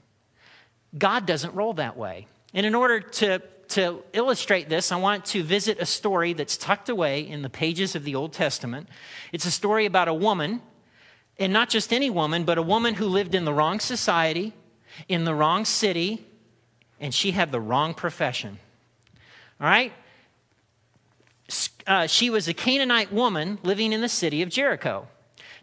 God 0.96 1.26
doesn't 1.26 1.54
roll 1.54 1.72
that 1.74 1.96
way. 1.96 2.26
And 2.54 2.66
in 2.66 2.74
order 2.74 3.00
to, 3.00 3.40
to 3.68 4.02
illustrate 4.12 4.68
this, 4.68 4.92
I 4.92 4.96
want 4.96 5.24
to 5.26 5.42
visit 5.42 5.78
a 5.80 5.86
story 5.86 6.32
that's 6.32 6.56
tucked 6.56 6.88
away 6.88 7.20
in 7.20 7.42
the 7.42 7.50
pages 7.50 7.94
of 7.94 8.04
the 8.04 8.14
Old 8.14 8.32
Testament. 8.32 8.88
It's 9.32 9.46
a 9.46 9.50
story 9.50 9.86
about 9.86 10.08
a 10.08 10.14
woman, 10.14 10.62
and 11.38 11.52
not 11.52 11.68
just 11.68 11.92
any 11.92 12.10
woman, 12.10 12.44
but 12.44 12.58
a 12.58 12.62
woman 12.62 12.94
who 12.94 13.06
lived 13.06 13.34
in 13.34 13.44
the 13.44 13.52
wrong 13.52 13.80
society, 13.80 14.52
in 15.08 15.24
the 15.24 15.34
wrong 15.34 15.64
city, 15.64 16.26
and 17.00 17.14
she 17.14 17.30
had 17.30 17.50
the 17.52 17.60
wrong 17.60 17.94
profession. 17.94 18.58
All 19.60 19.66
right? 19.66 19.92
uh, 21.86 22.06
she 22.06 22.30
was 22.30 22.48
a 22.48 22.54
Canaanite 22.54 23.12
woman 23.12 23.58
living 23.62 23.92
in 23.92 24.00
the 24.00 24.08
city 24.08 24.42
of 24.42 24.48
Jericho. 24.48 25.08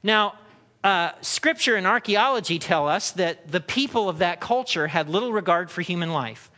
Now, 0.04 0.36
uh, 0.84 1.12
scripture 1.22 1.76
and 1.76 1.86
archaeology 1.86 2.60
tell 2.60 2.88
us 2.88 3.12
that 3.12 3.52
the 3.52 3.60
people 3.60 4.08
of 4.08 4.20
that 4.20 4.40
culture 4.40 4.88
had 4.88 5.10
little 5.10 5.34
regard 5.34 5.70
for 5.70 5.82
human 5.82 6.12
life. 6.12 6.50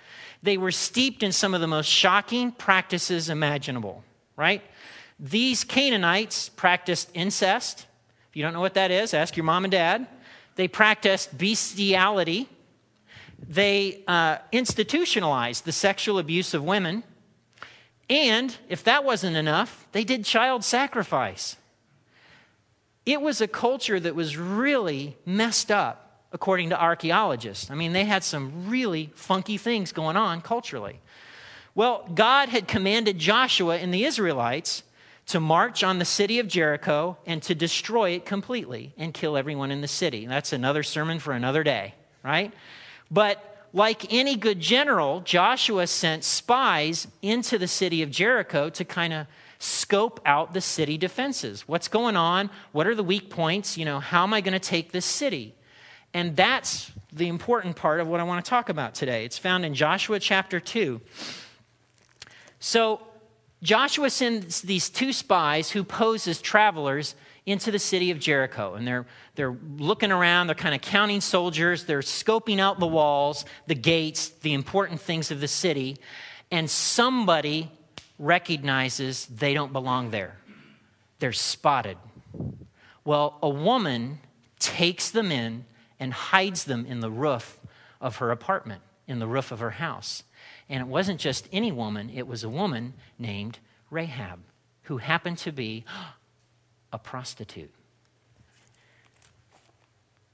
They 0.44 0.58
were 0.58 0.72
steeped 0.72 1.24
in 1.24 1.32
some 1.32 1.54
of 1.54 1.62
the 1.62 1.68
most 1.68 1.88
shocking 1.88 2.52
practices 2.52 3.30
imaginable, 3.30 4.04
right? 4.36 4.64
These 5.20 5.64
Canaanites 5.64 6.50
practiced 6.50 7.10
incest. 7.14 7.86
If 8.30 8.36
you 8.36 8.44
don't 8.44 8.54
know 8.54 8.62
what 8.62 8.74
that 8.74 8.90
is, 8.90 9.14
ask 9.14 9.38
your 9.38 9.44
mom 9.44 9.66
and 9.66 9.72
dad. 9.72 10.08
They 10.56 10.68
practiced 10.68 11.38
bestiality. 11.38 12.50
They 13.48 14.04
uh, 14.08 14.38
institutionalized 14.52 15.66
the 15.66 15.72
sexual 15.72 16.18
abuse 16.18 16.54
of 16.54 16.64
women. 16.64 17.04
And 18.10 18.56
if 18.68 18.84
that 18.84 19.04
wasn't 19.04 19.38
enough, 19.38 19.88
they 19.92 20.04
did 20.04 20.26
child 20.26 20.64
sacrifice. 20.64 21.56
It 23.06 23.22
was 23.22 23.42
a 23.42 23.48
culture 23.48 24.00
that 24.00 24.16
was 24.16 24.38
really 24.38 25.18
messed 25.26 25.72
up, 25.72 26.11
according 26.32 26.70
to 26.70 26.82
archaeologists. 26.82 27.70
I 27.70 27.76
mean, 27.76 27.94
they 27.94 28.06
had 28.06 28.24
some 28.24 28.70
really 28.70 29.12
funky 29.16 29.58
things 29.58 29.92
going 29.92 30.16
on 30.16 30.42
culturally. 30.42 31.00
Well, 31.76 32.10
God 32.14 32.50
had 32.50 32.68
commanded 32.68 33.18
Joshua 33.18 33.78
and 33.78 33.94
the 33.94 34.06
Israelites 34.06 34.84
to 35.28 35.40
march 35.40 35.84
on 35.84 36.00
the 36.00 36.06
city 36.06 36.40
of 36.40 36.48
Jericho 36.48 37.18
and 37.26 37.42
to 37.44 37.56
destroy 37.56 38.12
it 38.12 38.26
completely 38.26 38.94
and 38.98 39.14
kill 39.14 39.38
everyone 39.38 39.72
in 39.72 39.82
the 39.82 39.88
city. 39.88 40.26
That's 40.26 40.52
another 40.52 40.84
sermon 40.84 41.20
for 41.20 41.34
another 41.34 41.64
day, 41.64 41.94
right? 42.24 42.54
But 43.10 43.68
like 43.74 44.12
any 44.12 44.36
good 44.36 44.60
general, 44.60 45.22
Joshua 45.22 45.88
sent 45.88 46.24
spies 46.24 47.08
into 47.22 47.58
the 47.58 47.68
city 47.68 48.02
of 48.02 48.12
Jericho 48.12 48.70
to 48.72 48.84
kind 48.84 49.14
of 49.14 49.28
scope 49.60 50.20
out 50.26 50.54
the 50.54 50.62
city 50.62 50.98
defenses. 50.98 51.68
What's 51.68 51.88
going 51.88 52.18
on? 52.18 52.50
What 52.72 52.88
are 52.88 52.96
the 52.96 53.04
weak 53.04 53.30
points? 53.30 53.78
You 53.78 53.86
know, 53.86 54.00
how 54.00 54.24
am 54.24 54.34
I 54.34 54.42
going 54.42 54.54
to 54.54 54.60
take 54.60 54.92
this 54.92 55.06
city? 55.06 55.56
And 56.14 56.36
that's 56.36 56.92
the 57.14 57.28
important 57.28 57.76
part 57.76 58.00
of 58.00 58.08
what 58.08 58.20
I 58.20 58.24
want 58.24 58.44
to 58.44 58.50
talk 58.50 58.70
about 58.70 58.96
today. 58.96 59.26
It's 59.26 59.38
found 59.38 59.66
in 59.66 59.74
Joshua 59.74 60.20
chapter 60.20 60.60
2. 60.60 61.02
So, 62.60 63.02
Joshua 63.64 64.10
sends 64.10 64.62
these 64.62 64.90
two 64.90 65.14
spies 65.14 65.70
who 65.70 65.84
pose 65.84 66.28
as 66.28 66.42
travelers 66.42 67.14
into 67.46 67.72
the 67.72 67.80
city 67.80 68.12
of 68.12 68.20
Jericho. 68.20 68.74
And 68.74 68.88
they're, 68.88 69.06
they're 69.36 69.56
looking 69.78 70.12
around, 70.12 70.48
they're 70.48 70.56
kind 70.56 70.74
of 70.74 70.82
counting 70.82 71.22
soldiers, 71.22 71.86
they're 71.86 72.00
scoping 72.00 72.60
out 72.60 72.80
the 72.80 72.88
walls, 72.88 73.46
the 73.68 73.76
gates, 73.76 74.30
the 74.30 74.54
important 74.54 75.00
things 75.00 75.32
of 75.32 75.42
the 75.42 75.48
city. 75.48 75.98
And 76.50 76.70
somebody 76.70 77.70
recognizes 78.18 79.26
they 79.28 79.54
don't 79.54 79.74
belong 79.74 80.12
there. 80.12 80.36
They're 81.20 81.34
spotted. 81.34 81.98
Well, 83.04 83.38
a 83.42 83.50
woman 83.50 84.20
takes 84.60 85.12
them 85.12 85.32
in 85.32 85.66
and 86.02 86.12
hides 86.12 86.66
them 86.66 86.86
in 86.88 87.00
the 87.00 87.12
roof 87.12 87.60
of 88.02 88.18
her 88.18 88.32
apartment, 88.32 88.82
in 89.08 89.20
the 89.20 89.28
roof 89.28 89.52
of 89.52 89.60
her 89.60 89.70
house. 89.70 90.24
And 90.68 90.82
it 90.82 90.88
wasn't 90.88 91.20
just 91.20 91.48
any 91.54 91.72
woman, 91.72 92.10
it 92.10 92.28
was 92.28 92.44
a 92.44 92.50
woman 92.50 92.96
named 93.20 93.60
Rahab, 93.92 94.40
who 94.84 94.98
happened 94.98 95.38
to 95.38 95.52
be 95.52 95.86
a 96.92 96.98
prostitute. 96.98 97.72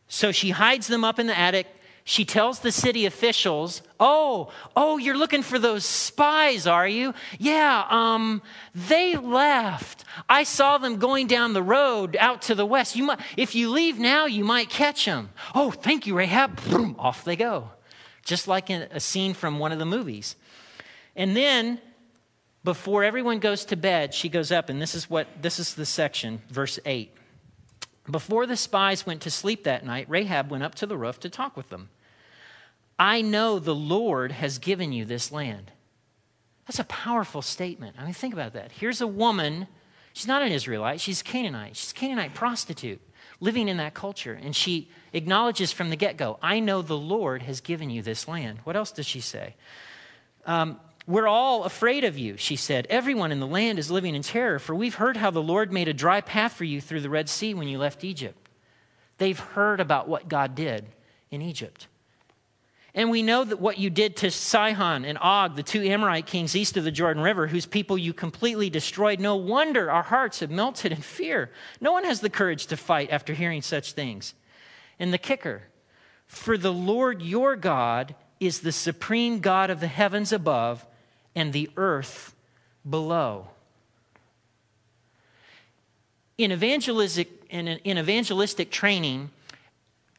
So 0.08 0.32
she 0.32 0.52
hides 0.52 0.88
them 0.88 1.04
up 1.04 1.20
in 1.20 1.28
the 1.28 1.38
attic. 1.38 1.68
She 2.10 2.24
tells 2.24 2.60
the 2.60 2.72
city 2.72 3.06
officials, 3.06 3.82
"Oh, 4.00 4.50
oh, 4.78 4.98
you're 4.98 5.18
looking 5.18 5.44
for 5.44 5.60
those 5.60 5.84
spies, 5.84 6.66
are 6.66 6.88
you? 6.88 7.14
Yeah, 7.38 7.86
um, 7.90 8.42
they 8.74 9.18
left. 9.18 10.06
I 10.30 10.44
saw 10.44 10.78
them 10.78 11.00
going 11.00 11.28
down 11.28 11.52
the 11.52 11.62
road 11.62 12.16
out 12.18 12.44
to 12.44 12.56
the 12.56 12.66
west. 12.66 12.96
You 12.96 13.04
might, 13.04 13.20
if 13.36 13.56
you 13.56 13.70
leave 13.70 14.00
now, 14.00 14.26
you 14.26 14.46
might 14.46 14.70
catch 14.70 15.04
them. 15.04 15.32
Oh, 15.54 15.70
thank 15.70 16.08
you, 16.08 16.18
Rahab. 16.18 16.64
Boom, 16.70 16.96
off 16.98 17.26
they 17.26 17.36
go, 17.36 17.72
just 18.24 18.48
like 18.48 18.70
in 18.70 18.84
a 18.84 19.02
scene 19.02 19.34
from 19.34 19.60
one 19.60 19.74
of 19.74 19.78
the 19.80 19.86
movies. 19.86 20.38
And 21.14 21.36
then 21.36 21.82
before 22.64 23.04
everyone 23.04 23.40
goes 23.40 23.66
to 23.66 23.76
bed, 23.76 24.14
she 24.14 24.30
goes 24.30 24.50
up, 24.50 24.70
and 24.70 24.82
this 24.82 24.96
is 24.96 25.10
what 25.10 25.28
this 25.42 25.60
is 25.60 25.74
the 25.74 25.86
section, 25.86 26.42
verse 26.50 26.80
8. 26.86 27.12
Before 28.10 28.46
the 28.46 28.56
spies 28.56 29.06
went 29.06 29.24
to 29.24 29.30
sleep 29.30 29.66
that 29.66 29.86
night, 29.86 30.10
Rahab 30.10 30.50
went 30.50 30.64
up 30.64 30.76
to 30.76 30.86
the 30.86 30.96
roof 30.96 31.20
to 31.20 31.30
talk 31.30 31.58
with 31.58 31.68
them. 31.68 31.90
I 33.00 33.22
know 33.22 33.60
the 33.60 33.76
Lord 33.76 34.32
has 34.32 34.58
given 34.58 34.92
you 34.92 35.06
this 35.06 35.32
land. 35.32 35.72
That's 36.66 36.80
a 36.80 36.86
powerful 36.86 37.42
statement. 37.42 37.96
I 37.98 38.04
mean, 38.04 38.14
think 38.14 38.34
about 38.34 38.54
that. 38.54 38.72
Here's 38.72 39.02
a 39.02 39.08
woman, 39.08 39.68
she's 40.14 40.28
not 40.28 40.42
an 40.42 40.52
Israelite, 40.52 41.00
she's 41.00 41.22
Canaanite. 41.22 41.76
She's 41.76 41.92
a 41.92 41.96
Canaanite 41.96 42.34
prostitute 42.34 43.02
living 43.40 43.68
in 43.68 43.78
that 43.78 43.94
culture. 43.94 44.34
And 44.34 44.56
she 44.56 44.90
acknowledges 45.14 45.72
from 45.72 45.90
the 45.90 45.96
get 45.96 46.18
go, 46.18 46.40
I 46.42 46.60
know 46.60 46.82
the 46.82 46.98
Lord 46.98 47.44
has 47.44 47.62
given 47.62 47.90
you 47.90 48.02
this 48.02 48.28
land. 48.28 48.60
What 48.64 48.76
else 48.76 48.92
does 48.92 49.06
she 49.06 49.22
say? 49.22 49.56
Um, 50.46 50.80
we're 51.06 51.28
all 51.28 51.64
afraid 51.64 52.04
of 52.04 52.18
you, 52.18 52.36
she 52.36 52.58
said. 52.58 52.86
Everyone 52.90 53.32
in 53.32 53.40
the 53.40 53.48
land 53.48 53.80
is 53.80 53.90
living 53.90 54.14
in 54.14 54.24
terror, 54.24 54.60
for 54.60 54.76
we've 54.76 54.96
heard 54.96 55.16
how 55.16 55.32
the 55.32 55.42
Lord 55.42 55.72
made 55.72 55.88
a 55.88 55.94
dry 55.94 56.20
path 56.20 56.54
for 56.54 56.66
you 56.66 56.82
through 56.82 57.02
the 57.02 57.10
Red 57.10 57.30
Sea 57.30 57.54
when 57.54 57.70
you 57.70 57.78
left 57.78 58.04
Egypt. 58.04 58.50
They've 59.18 59.40
heard 59.40 59.80
about 59.80 60.10
what 60.10 60.28
God 60.28 60.54
did 60.54 60.86
in 61.32 61.42
Egypt. 61.42 61.88
And 62.98 63.12
we 63.12 63.22
know 63.22 63.44
that 63.44 63.62
what 63.62 63.78
you 63.78 63.92
did 63.92 64.16
to 64.18 64.32
Sihon 64.32 65.06
and 65.06 65.20
Og, 65.22 65.56
the 65.56 65.62
two 65.62 65.84
Amorite 65.84 66.26
kings 66.26 66.56
east 66.56 66.78
of 66.78 66.84
the 66.84 66.90
Jordan 66.90 67.22
River, 67.22 67.46
whose 67.46 67.68
people 67.68 67.96
you 67.96 68.12
completely 68.12 68.72
destroyed. 68.72 69.20
No 69.20 69.36
wonder 69.36 69.92
our 69.92 70.02
hearts 70.02 70.40
have 70.40 70.50
melted 70.50 70.92
in 70.92 71.02
fear. 71.02 71.52
No 71.80 71.92
one 71.92 72.06
has 72.06 72.22
the 72.22 72.30
courage 72.32 72.66
to 72.66 72.76
fight 72.76 73.12
after 73.12 73.36
hearing 73.36 73.62
such 73.62 73.94
things. 73.94 74.34
And 74.98 75.14
the 75.14 75.20
kicker 75.20 75.62
for 76.26 76.58
the 76.58 76.74
Lord 76.74 77.22
your 77.22 77.56
God 77.56 78.16
is 78.40 78.62
the 78.62 78.72
supreme 78.72 79.42
God 79.42 79.70
of 79.70 79.80
the 79.80 79.86
heavens 79.86 80.34
above 80.34 80.84
and 81.36 81.54
the 81.54 81.70
earth 81.78 82.34
below. 82.90 83.50
In 86.40 86.52
evangelistic, 86.52 87.30
in, 87.52 87.68
in 87.68 88.00
evangelistic 88.00 88.72
training, 88.72 89.30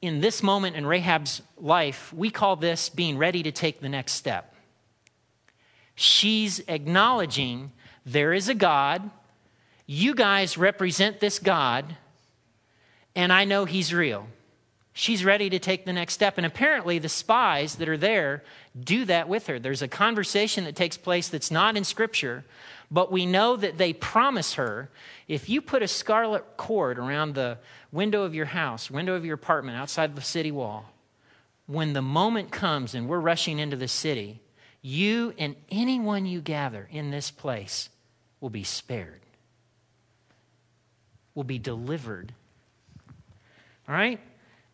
in 0.01 0.21
this 0.21 0.43
moment 0.43 0.77
in 0.77 0.87
Rahab's 0.87 1.43
life, 1.57 2.13
we 2.13 2.31
call 2.31 2.57
this 2.57 2.89
being 2.89 3.19
ready 3.19 3.43
to 3.43 3.53
take 3.53 3.81
the 3.81 3.89
next 3.89 4.13
step. 4.13 4.55
She's 5.95 6.61
acknowledging 6.69 7.73
there 8.07 8.33
is 8.33 8.49
a 8.49 8.55
God, 8.55 9.11
you 9.87 10.15
guys 10.15 10.57
represent 10.57 11.19
this 11.19 11.39
God, 11.39 11.97
and 13.17 13.33
I 13.33 13.45
know 13.45 13.65
He's 13.65 13.93
real. 13.93 14.29
She's 14.99 15.25
ready 15.25 15.49
to 15.51 15.61
take 15.61 15.85
the 15.85 15.93
next 15.93 16.15
step. 16.15 16.39
And 16.39 16.45
apparently, 16.45 16.99
the 16.99 17.09
spies 17.09 17.77
that 17.77 17.89
are 17.89 17.97
there 17.97 18.43
do 18.77 19.05
that 19.05 19.29
with 19.29 19.47
her. 19.47 19.61
There's 19.61 19.81
a 19.81 19.87
conversation 19.87 20.65
that 20.65 20.75
takes 20.75 20.97
place 20.97 21.29
that's 21.29 21.53
not 21.53 21.77
in 21.77 21.85
Scripture, 21.85 22.45
but 22.91 23.13
we 23.13 23.25
know 23.25 23.55
that 23.55 23.79
they 23.79 23.93
promise 23.93 24.55
her 24.55 24.91
if 25.29 25.49
you 25.49 25.63
put 25.63 25.85
a 25.85 25.89
scarlet 25.89 26.57
cord 26.57 26.99
around 26.99 27.37
the 27.37 27.59
window 27.93 28.25
of 28.25 28.35
your 28.35 28.47
house, 28.47 28.91
window 28.91 29.15
of 29.15 29.25
your 29.25 29.37
apartment 29.37 29.79
outside 29.79 30.17
the 30.17 30.21
city 30.21 30.51
wall, 30.51 30.91
when 31.67 31.93
the 31.93 32.03
moment 32.03 32.51
comes 32.51 32.93
and 32.93 33.09
we're 33.09 33.21
rushing 33.21 33.61
into 33.61 33.77
the 33.77 33.87
city, 33.87 34.41
you 34.83 35.33
and 35.39 35.55
anyone 35.71 36.27
you 36.27 36.41
gather 36.41 36.89
in 36.91 37.13
this 37.13 37.31
place 37.31 37.89
will 38.41 38.51
be 38.51 38.65
spared, 38.65 39.21
will 41.37 41.45
be 41.45 41.61
delivered 41.61 42.33
All 43.89 43.95
right? 43.95 44.19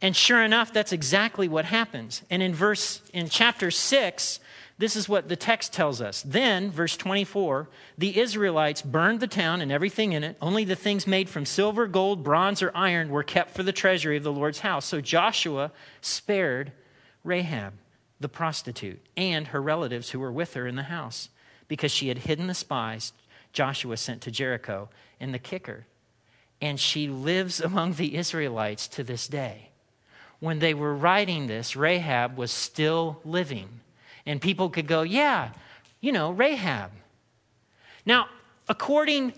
And 0.04 0.14
sure 0.14 0.42
enough, 0.42 0.70
that's 0.70 0.92
exactly 0.92 1.48
what 1.48 1.64
happens. 1.64 2.20
And 2.28 2.42
in 2.42 2.52
verse 2.52 3.00
in 3.14 3.30
chapter 3.30 3.70
6, 3.70 4.38
this 4.76 4.96
is 4.96 5.08
what 5.08 5.30
the 5.30 5.34
text 5.34 5.72
tells 5.72 6.02
us. 6.02 6.20
Then, 6.20 6.70
verse 6.70 6.94
24, 6.98 7.70
the 7.96 8.20
Israelites 8.20 8.82
burned 8.82 9.20
the 9.20 9.26
town 9.26 9.62
and 9.62 9.72
everything 9.72 10.12
in 10.12 10.22
it. 10.22 10.36
Only 10.42 10.64
the 10.64 10.76
things 10.76 11.06
made 11.06 11.30
from 11.30 11.46
silver, 11.46 11.86
gold, 11.86 12.22
bronze, 12.22 12.60
or 12.60 12.70
iron 12.74 13.08
were 13.08 13.22
kept 13.22 13.52
for 13.52 13.62
the 13.62 13.72
treasury 13.72 14.18
of 14.18 14.24
the 14.24 14.30
Lord's 14.30 14.58
house. 14.58 14.84
So 14.84 15.00
Joshua 15.00 15.72
spared 16.02 16.72
Rahab, 17.24 17.72
the 18.20 18.28
prostitute, 18.28 19.00
and 19.16 19.46
her 19.46 19.62
relatives 19.62 20.10
who 20.10 20.20
were 20.20 20.30
with 20.30 20.52
her 20.52 20.66
in 20.66 20.76
the 20.76 20.82
house, 20.82 21.30
because 21.66 21.92
she 21.92 22.08
had 22.08 22.18
hidden 22.18 22.46
the 22.46 22.52
spies 22.52 23.14
Joshua 23.54 23.96
sent 23.96 24.20
to 24.20 24.30
Jericho 24.30 24.90
and 25.18 25.32
the 25.32 25.38
kicker. 25.38 25.86
And 26.60 26.78
she 26.78 27.08
lives 27.08 27.58
among 27.58 27.94
the 27.94 28.16
Israelites 28.16 28.86
to 28.88 29.02
this 29.02 29.28
day. 29.28 29.70
When 30.44 30.58
they 30.58 30.74
were 30.74 30.94
writing 30.94 31.46
this, 31.46 31.74
Rahab 31.74 32.36
was 32.36 32.50
still 32.50 33.18
living 33.24 33.80
and 34.26 34.42
people 34.42 34.68
could 34.68 34.86
go, 34.86 35.00
yeah, 35.00 35.52
you 36.02 36.12
know, 36.12 36.32
Rahab. 36.32 36.90
Now, 38.04 38.26
according, 38.68 39.32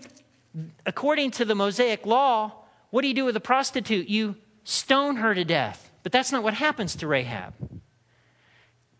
according 0.85 1.31
to 1.31 1.45
the 1.45 1.55
Mosaic 1.55 2.05
law, 2.05 2.51
what 2.89 3.03
do 3.03 3.07
you 3.07 3.13
do 3.13 3.23
with 3.23 3.37
a 3.37 3.39
prostitute? 3.39 4.09
You 4.09 4.35
stone 4.65 5.15
her 5.15 5.33
to 5.33 5.45
death. 5.45 5.89
But 6.03 6.11
that's 6.11 6.33
not 6.33 6.43
what 6.43 6.53
happens 6.53 6.93
to 6.97 7.07
Rahab. 7.07 7.53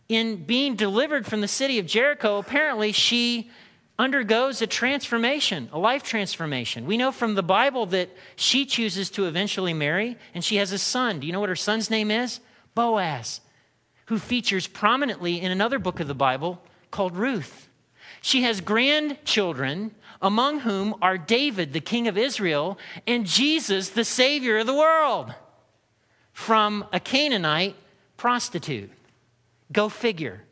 In 0.08 0.46
being 0.46 0.78
delivered 0.78 1.26
from 1.26 1.42
the 1.42 1.48
city 1.50 1.78
of 1.78 1.88
Jericho, 1.88 2.38
apparently 2.38 2.94
she 2.94 3.52
undergoes 4.00 4.62
a 4.62 4.68
transformation, 4.68 5.70
a 5.72 5.80
life 5.80 6.04
transformation. 6.04 6.86
We 6.86 6.98
know 6.98 7.12
from 7.12 7.36
the 7.36 7.44
Bible 7.44 7.88
that 7.88 8.10
she 8.36 8.66
chooses 8.66 9.10
to 9.12 9.26
eventually 9.26 9.74
marry, 9.74 10.18
and 10.34 10.44
she 10.44 10.58
has 10.58 10.72
a 10.72 10.78
son. 10.78 11.20
Do 11.20 11.28
you 11.28 11.34
know 11.34 11.40
what 11.40 11.50
her 11.50 11.56
son's 11.56 11.90
name 11.90 12.12
is? 12.12 12.40
Boaz 12.76 13.42
who 14.08 14.18
features 14.18 14.68
prominently 14.68 15.40
in 15.40 15.52
another 15.52 15.80
book 15.80 16.00
of 16.00 16.08
the 16.08 16.16
Bible 16.16 16.62
called 16.92 17.16
Ruth. 17.16 17.70
She 18.22 18.44
has 18.44 18.62
grandchildren, 18.62 19.92
among 20.22 20.62
whom 20.62 20.96
are 21.02 21.18
David, 21.18 21.74
the 21.74 21.82
king 21.82 22.08
of 22.08 22.18
Israel, 22.18 22.78
and 23.06 23.26
Jesus, 23.26 23.90
the 23.90 24.06
Savior 24.06 24.60
of 24.60 24.68
the 24.68 24.74
world, 24.74 25.34
from 26.32 26.86
a 26.92 27.00
Canaanite 27.00 27.76
prostitute. 28.16 28.92
Go 29.72 29.90
figure. 29.90 30.44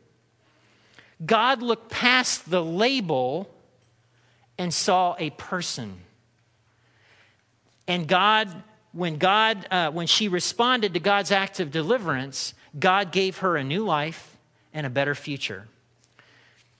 God 1.24 1.62
looked 1.62 1.90
past 1.90 2.50
the 2.50 2.62
label 2.62 3.48
and 4.58 4.72
saw 4.72 5.16
a 5.18 5.30
person. 5.30 6.00
And 7.88 8.06
God, 8.06 8.50
when 8.92 9.16
God, 9.16 9.66
uh, 9.70 9.90
when 9.90 10.06
she 10.06 10.28
responded 10.28 10.94
to 10.94 11.00
God's 11.00 11.30
act 11.30 11.60
of 11.60 11.70
deliverance, 11.70 12.54
God 12.78 13.12
gave 13.12 13.38
her 13.38 13.56
a 13.56 13.64
new 13.64 13.84
life 13.84 14.36
and 14.74 14.86
a 14.86 14.90
better 14.90 15.14
future. 15.14 15.66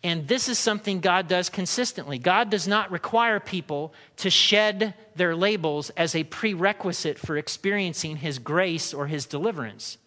And 0.03 0.29
this 0.29 0.49
is 0.49 0.59
something 0.59 1.01
God 1.01 1.27
does 1.27 1.49
consistently. 1.49 2.19
God 2.19 2.51
does 2.51 2.69
not 2.69 2.93
require 2.93 3.41
people 3.41 3.95
to 4.19 4.31
shed 4.31 4.95
their 5.17 5.35
labels 5.35 5.91
as 5.91 6.15
a 6.15 6.25
prerequisite 6.25 7.19
for 7.19 7.37
experiencing 7.37 8.17
His 8.17 8.39
grace 8.39 8.93
or 8.93 9.07
His 9.07 9.27
deliverance. 9.27 9.99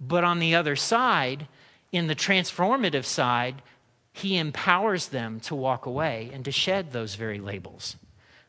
But 0.00 0.24
on 0.24 0.40
the 0.40 0.54
other 0.54 0.76
side, 0.76 1.46
in 1.94 2.08
the 2.08 2.14
transformative 2.16 3.04
side, 3.04 3.62
He 4.12 4.36
empowers 4.36 5.08
them 5.08 5.38
to 5.40 5.54
walk 5.54 5.86
away 5.86 6.28
and 6.32 6.44
to 6.44 6.50
shed 6.50 6.90
those 6.90 7.14
very 7.14 7.38
labels. 7.38 7.94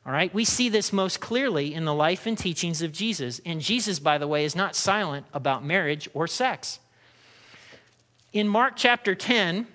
All 0.03 0.11
right, 0.11 0.33
we 0.33 0.45
see 0.45 0.67
this 0.67 0.91
most 0.91 1.19
clearly 1.19 1.73
in 1.73 1.85
the 1.85 1.93
life 1.93 2.25
and 2.25 2.35
teachings 2.35 2.81
of 2.81 2.91
Jesus. 2.91 3.39
And 3.45 3.61
Jesus, 3.61 3.99
by 3.99 4.17
the 4.17 4.27
way, 4.27 4.45
is 4.45 4.55
not 4.55 4.75
silent 4.75 5.27
about 5.31 5.63
marriage 5.63 6.09
or 6.15 6.25
sex. 6.27 6.79
In 8.33 8.47
Mark 8.47 8.73
chapter 8.75 9.13
10, 9.13 9.67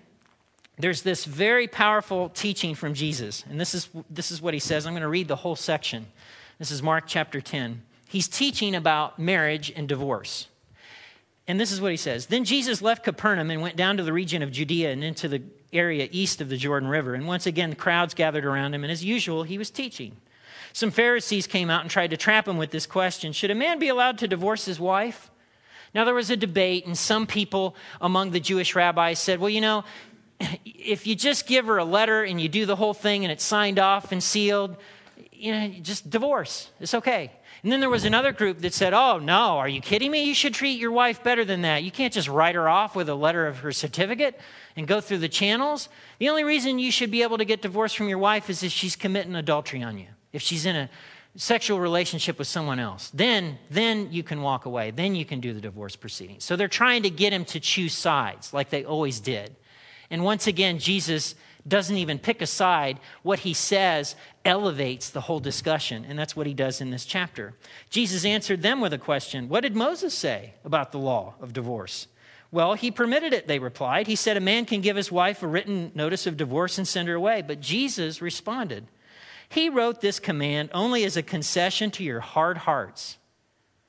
there's 0.78 1.02
this 1.02 1.24
very 1.24 1.68
powerful 1.68 2.28
teaching 2.28 2.74
from 2.74 2.94
Jesus. 2.94 3.44
And 3.48 3.60
this 3.60 3.74
is, 3.74 3.88
this 4.10 4.32
is 4.32 4.42
what 4.42 4.52
he 4.52 4.60
says. 4.60 4.84
I'm 4.84 4.94
going 4.94 5.02
to 5.02 5.08
read 5.08 5.28
the 5.28 5.36
whole 5.36 5.56
section. 5.56 6.06
This 6.58 6.72
is 6.72 6.82
Mark 6.82 7.04
chapter 7.06 7.40
10. 7.40 7.82
He's 8.08 8.26
teaching 8.26 8.74
about 8.74 9.18
marriage 9.18 9.72
and 9.74 9.88
divorce. 9.88 10.48
And 11.48 11.58
this 11.58 11.72
is 11.72 11.80
what 11.80 11.90
he 11.90 11.96
says 11.96 12.26
Then 12.26 12.44
Jesus 12.44 12.82
left 12.82 13.04
Capernaum 13.04 13.50
and 13.50 13.60
went 13.62 13.76
down 13.76 13.96
to 13.96 14.02
the 14.02 14.12
region 14.12 14.42
of 14.42 14.52
Judea 14.52 14.92
and 14.92 15.02
into 15.02 15.28
the 15.28 15.42
area 15.72 16.08
east 16.10 16.40
of 16.40 16.48
the 16.48 16.56
Jordan 16.56 16.88
River. 16.88 17.14
And 17.14 17.26
once 17.26 17.46
again, 17.46 17.74
crowds 17.74 18.14
gathered 18.14 18.44
around 18.44 18.74
him, 18.74 18.84
and 18.84 18.92
as 18.92 19.04
usual, 19.04 19.42
he 19.42 19.58
was 19.58 19.70
teaching. 19.70 20.16
Some 20.72 20.90
Pharisees 20.90 21.46
came 21.46 21.70
out 21.70 21.82
and 21.82 21.90
tried 21.90 22.10
to 22.10 22.16
trap 22.16 22.46
him 22.46 22.56
with 22.56 22.70
this 22.70 22.86
question 22.86 23.32
Should 23.32 23.50
a 23.50 23.54
man 23.54 23.78
be 23.78 23.88
allowed 23.88 24.18
to 24.18 24.28
divorce 24.28 24.64
his 24.64 24.78
wife? 24.78 25.30
Now, 25.92 26.04
there 26.04 26.14
was 26.14 26.30
a 26.30 26.36
debate, 26.36 26.86
and 26.86 26.96
some 26.96 27.26
people 27.26 27.74
among 28.00 28.30
the 28.30 28.38
Jewish 28.38 28.76
rabbis 28.76 29.18
said, 29.18 29.40
Well, 29.40 29.50
you 29.50 29.60
know, 29.60 29.84
if 30.64 31.06
you 31.06 31.14
just 31.14 31.46
give 31.46 31.66
her 31.66 31.78
a 31.78 31.84
letter 31.84 32.22
and 32.22 32.40
you 32.40 32.48
do 32.48 32.66
the 32.66 32.76
whole 32.76 32.94
thing 32.94 33.24
and 33.24 33.32
it's 33.32 33.44
signed 33.44 33.78
off 33.78 34.12
and 34.12 34.22
sealed, 34.22 34.76
you 35.32 35.52
know, 35.52 35.68
just 35.82 36.08
divorce. 36.08 36.70
It's 36.80 36.94
okay. 36.94 37.32
And 37.62 37.70
then 37.70 37.80
there 37.80 37.90
was 37.90 38.04
another 38.04 38.32
group 38.32 38.60
that 38.60 38.72
said, 38.72 38.94
Oh, 38.94 39.18
no, 39.18 39.58
are 39.58 39.68
you 39.68 39.80
kidding 39.80 40.10
me? 40.10 40.24
You 40.24 40.34
should 40.34 40.54
treat 40.54 40.80
your 40.80 40.92
wife 40.92 41.22
better 41.22 41.44
than 41.44 41.62
that. 41.62 41.82
You 41.82 41.90
can't 41.90 42.12
just 42.12 42.28
write 42.28 42.54
her 42.54 42.68
off 42.68 42.96
with 42.96 43.08
a 43.08 43.14
letter 43.14 43.46
of 43.46 43.58
her 43.58 43.72
certificate 43.72 44.40
and 44.76 44.86
go 44.86 45.00
through 45.00 45.18
the 45.18 45.28
channels. 45.28 45.88
The 46.18 46.30
only 46.30 46.44
reason 46.44 46.78
you 46.78 46.90
should 46.90 47.10
be 47.10 47.22
able 47.22 47.38
to 47.38 47.44
get 47.44 47.60
divorced 47.60 47.96
from 47.96 48.08
your 48.08 48.18
wife 48.18 48.48
is 48.48 48.62
if 48.62 48.72
she's 48.72 48.96
committing 48.96 49.34
adultery 49.34 49.82
on 49.82 49.98
you, 49.98 50.06
if 50.32 50.40
she's 50.40 50.64
in 50.64 50.74
a 50.74 50.90
sexual 51.36 51.78
relationship 51.78 52.38
with 52.38 52.48
someone 52.48 52.80
else. 52.80 53.10
Then, 53.14 53.58
then 53.70 54.12
you 54.12 54.22
can 54.22 54.42
walk 54.42 54.64
away. 54.64 54.90
Then 54.90 55.14
you 55.14 55.24
can 55.24 55.40
do 55.40 55.52
the 55.52 55.60
divorce 55.60 55.96
proceedings. 55.96 56.44
So 56.44 56.56
they're 56.56 56.68
trying 56.68 57.04
to 57.04 57.10
get 57.10 57.32
him 57.32 57.44
to 57.46 57.60
choose 57.60 57.94
sides 57.94 58.52
like 58.52 58.70
they 58.70 58.84
always 58.84 59.20
did. 59.20 59.54
And 60.10 60.24
once 60.24 60.46
again, 60.46 60.78
Jesus 60.78 61.36
doesn't 61.70 61.96
even 61.96 62.18
pick 62.18 62.42
a 62.42 62.46
side. 62.46 63.00
What 63.22 63.38
he 63.40 63.54
says 63.54 64.14
elevates 64.44 65.08
the 65.08 65.22
whole 65.22 65.40
discussion, 65.40 66.04
and 66.06 66.18
that's 66.18 66.36
what 66.36 66.46
he 66.46 66.52
does 66.52 66.82
in 66.82 66.90
this 66.90 67.06
chapter. 67.06 67.54
Jesus 67.88 68.26
answered 68.26 68.60
them 68.60 68.82
with 68.82 68.92
a 68.92 68.98
question 68.98 69.48
What 69.48 69.62
did 69.62 69.74
Moses 69.74 70.12
say 70.12 70.54
about 70.64 70.92
the 70.92 70.98
law 70.98 71.34
of 71.40 71.54
divorce? 71.54 72.06
Well, 72.52 72.74
he 72.74 72.90
permitted 72.90 73.32
it, 73.32 73.46
they 73.46 73.60
replied. 73.60 74.08
He 74.08 74.16
said 74.16 74.36
a 74.36 74.40
man 74.40 74.64
can 74.64 74.80
give 74.80 74.96
his 74.96 75.12
wife 75.12 75.42
a 75.42 75.46
written 75.46 75.92
notice 75.94 76.26
of 76.26 76.36
divorce 76.36 76.78
and 76.78 76.86
send 76.86 77.08
her 77.08 77.14
away. 77.14 77.42
But 77.42 77.60
Jesus 77.60 78.20
responded, 78.20 78.86
He 79.48 79.68
wrote 79.68 80.00
this 80.00 80.18
command 80.18 80.70
only 80.74 81.04
as 81.04 81.16
a 81.16 81.22
concession 81.22 81.90
to 81.92 82.04
your 82.04 82.20
hard 82.20 82.58
hearts. 82.58 83.18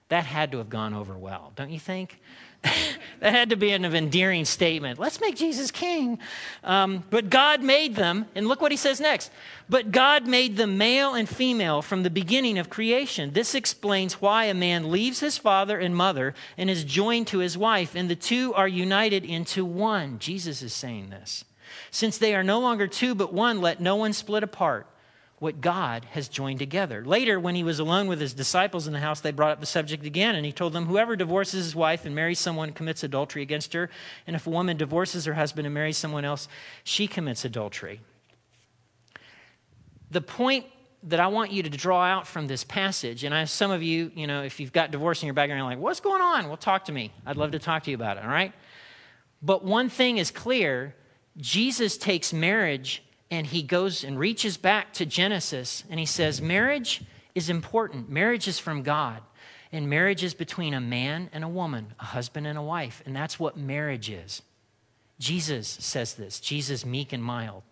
That 0.10 0.26
had 0.26 0.52
to 0.52 0.60
have 0.60 0.70
gone 0.70 0.94
over 0.94 1.18
well, 1.18 1.54
don't 1.56 1.72
you 1.72 1.80
think? 1.80 2.20
that 3.20 3.34
had 3.34 3.50
to 3.50 3.56
be 3.56 3.72
an 3.72 3.86
endearing 3.86 4.46
statement. 4.46 5.00
Let's 5.00 5.20
make 5.20 5.36
Jesus 5.36 5.72
king. 5.72 6.20
Um, 6.64 7.04
but 7.10 7.30
God 7.30 7.64
made 7.64 7.96
them, 7.96 8.26
and 8.36 8.48
look 8.48 8.62
what 8.62 8.72
he 8.72 8.78
says 8.78 9.00
next. 9.00 9.32
But 9.70 9.92
God 9.92 10.28
made 10.28 10.58
them 10.58 10.78
male 10.78 11.14
and 11.14 11.28
female 11.28 11.82
from 11.82 12.04
the 12.04 12.10
beginning 12.10 12.58
of 12.58 12.70
creation. 12.70 13.32
This 13.32 13.56
explains 13.56 14.22
why 14.22 14.46
a 14.46 14.54
man 14.54 14.92
leaves 14.92 15.20
his 15.20 15.38
father 15.38 15.80
and 15.80 15.96
mother 15.96 16.36
and 16.58 16.70
is 16.70 16.84
joined 16.84 17.28
to 17.28 17.40
his 17.40 17.58
wife, 17.58 17.96
and 17.96 18.10
the 18.10 18.16
two 18.16 18.54
are 18.54 18.68
united 18.68 19.26
into 19.26 19.66
one. 19.66 20.20
Jesus 20.20 20.62
is 20.62 20.74
saying 20.74 21.10
this. 21.10 21.46
Since 21.90 22.18
they 22.18 22.36
are 22.36 22.44
no 22.44 22.60
longer 22.60 22.88
two 22.88 23.16
but 23.16 23.34
one, 23.34 23.62
let 23.62 23.80
no 23.80 23.96
one 23.96 24.14
split 24.14 24.44
apart 24.44 24.88
what 25.42 25.60
God 25.60 26.06
has 26.12 26.28
joined 26.30 26.60
together. 26.60 27.04
Later, 27.04 27.40
when 27.40 27.56
he 27.56 27.64
was 27.64 27.80
alone 27.80 28.06
with 28.06 28.22
his 28.22 28.32
disciples 28.32 28.86
in 28.86 28.94
the 28.94 29.00
house, 29.00 29.22
they 29.22 29.32
brought 29.32 29.50
up 29.50 29.60
the 29.60 29.66
subject 29.66 30.06
again, 30.06 30.36
and 30.36 30.46
he 30.46 30.52
told 30.52 30.72
them, 30.72 30.86
Whoever 30.86 31.16
divorces 31.16 31.66
his 31.66 31.76
wife 31.76 32.06
and 32.06 32.14
marries 32.14 32.38
someone 32.38 32.74
commits 32.74 33.04
adultery 33.04 33.42
against 33.42 33.74
her, 33.74 33.90
and 34.28 34.36
if 34.36 34.46
a 34.46 34.52
woman 34.52 34.78
divorces 34.78 35.26
her 35.26 35.34
husband 35.34 35.66
and 35.66 35.74
marries 35.74 35.98
someone 35.98 36.26
else, 36.26 36.48
she 36.84 37.08
commits 37.08 37.44
adultery. 37.44 38.02
The 40.12 40.22
point 40.22 40.68
that 41.06 41.20
I 41.20 41.26
want 41.26 41.52
you 41.52 41.64
to 41.64 41.70
draw 41.72 42.04
out 42.04 42.28
from 42.28 42.46
this 42.46 42.64
passage, 42.64 43.24
and 43.24 43.34
I, 43.34 43.46
some 43.46 43.72
of 43.72 43.82
you, 43.82 44.12
you 44.14 44.28
know, 44.28 44.44
if 44.44 44.60
you've 44.60 44.72
got 44.72 44.92
divorce 44.92 45.24
in 45.24 45.26
your 45.26 45.34
background, 45.34 45.58
you're 45.58 45.66
like, 45.66 45.80
What's 45.80 46.02
going 46.02 46.22
on? 46.22 46.50
Well, 46.50 46.58
talk 46.58 46.86
to 46.86 46.92
me. 46.92 47.12
I'd 47.26 47.38
love 47.38 47.54
to 47.54 47.60
talk 47.60 47.86
to 47.86 47.90
you 47.90 47.96
about 47.96 48.18
it, 48.18 48.24
all 48.24 48.30
right? 48.30 48.54
But 49.42 49.66
one 49.66 49.90
thing 49.90 50.20
is 50.20 50.30
clear 50.30 50.94
Jesus 51.38 51.98
takes 51.98 52.32
marriage 52.32 53.02
and 53.32 53.48
he 53.48 53.64
goes 53.64 54.04
and 54.04 54.20
reaches 54.20 54.58
back 54.58 54.92
to 54.94 55.06
Genesis 55.06 55.86
and 55.90 56.00
he 56.00 56.06
says, 56.06 56.42
Marriage 56.42 57.02
is 57.34 57.50
important. 57.50 58.10
Marriage 58.10 58.48
is 58.48 58.60
from 58.60 58.84
God. 58.84 59.22
And 59.72 59.90
marriage 59.90 60.22
is 60.22 60.34
between 60.34 60.74
a 60.74 60.82
man 60.82 61.30
and 61.32 61.46
a 61.46 61.48
woman, 61.48 61.94
a 61.98 62.04
husband 62.04 62.46
and 62.46 62.60
a 62.60 62.62
wife. 62.62 63.02
And 63.06 63.16
that's 63.16 63.40
what 63.40 63.56
marriage 63.56 64.10
is. 64.10 64.42
Jesus 65.18 65.70
says 65.70 66.16
this 66.16 66.42
Jesus, 66.42 66.86
meek 66.86 67.14
and 67.14 67.24
mild. 67.24 67.64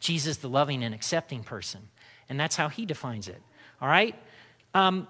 Jesus, 0.00 0.38
the 0.38 0.48
loving 0.48 0.82
and 0.82 0.94
accepting 0.94 1.44
person. 1.44 1.88
And 2.28 2.38
that's 2.38 2.56
how 2.56 2.68
he 2.68 2.84
defines 2.84 3.28
it. 3.28 3.40
All 3.80 3.88
right? 3.88 4.16
Um, 4.74 5.06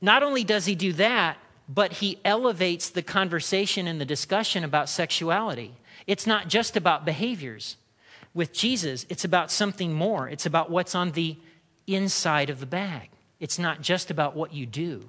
not 0.00 0.22
only 0.22 0.44
does 0.44 0.66
he 0.66 0.74
do 0.74 0.92
that, 0.94 1.38
but 1.68 1.94
he 1.94 2.18
elevates 2.24 2.90
the 2.90 3.02
conversation 3.02 3.86
and 3.86 3.98
the 3.98 4.04
discussion 4.04 4.64
about 4.64 4.88
sexuality. 4.90 5.74
It's 6.06 6.26
not 6.26 6.48
just 6.48 6.76
about 6.76 7.06
behaviors 7.06 7.76
with 8.34 8.52
Jesus, 8.52 9.06
it's 9.08 9.24
about 9.24 9.50
something 9.50 9.92
more. 9.92 10.28
It's 10.28 10.46
about 10.46 10.70
what's 10.70 10.94
on 10.94 11.12
the 11.12 11.36
inside 11.86 12.50
of 12.50 12.60
the 12.60 12.66
bag. 12.66 13.10
It's 13.40 13.58
not 13.58 13.80
just 13.80 14.10
about 14.10 14.34
what 14.34 14.52
you 14.52 14.66
do. 14.66 15.08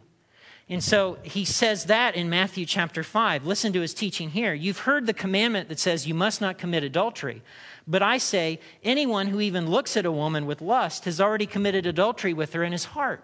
And 0.67 0.83
so 0.83 1.19
he 1.21 1.45
says 1.45 1.85
that 1.85 2.15
in 2.15 2.29
Matthew 2.29 2.65
chapter 2.65 3.03
5. 3.03 3.45
Listen 3.45 3.71
to 3.73 3.81
his 3.81 3.93
teaching 3.93 4.31
here. 4.31 4.53
You've 4.53 4.79
heard 4.79 5.05
the 5.05 5.13
commandment 5.13 5.69
that 5.69 5.79
says 5.79 6.07
you 6.07 6.15
must 6.15 6.41
not 6.41 6.57
commit 6.57 6.83
adultery. 6.83 7.43
But 7.88 8.01
I 8.01 8.17
say, 8.17 8.59
anyone 8.83 9.27
who 9.27 9.41
even 9.41 9.69
looks 9.69 9.95
at 9.95 10.07
a 10.07 10.11
woman 10.11 10.47
with 10.47 10.61
lust 10.61 11.05
has 11.05 11.21
already 11.21 11.45
committed 11.45 11.85
adultery 11.85 12.33
with 12.33 12.53
her 12.53 12.63
in 12.63 12.71
his 12.71 12.85
heart. 12.85 13.23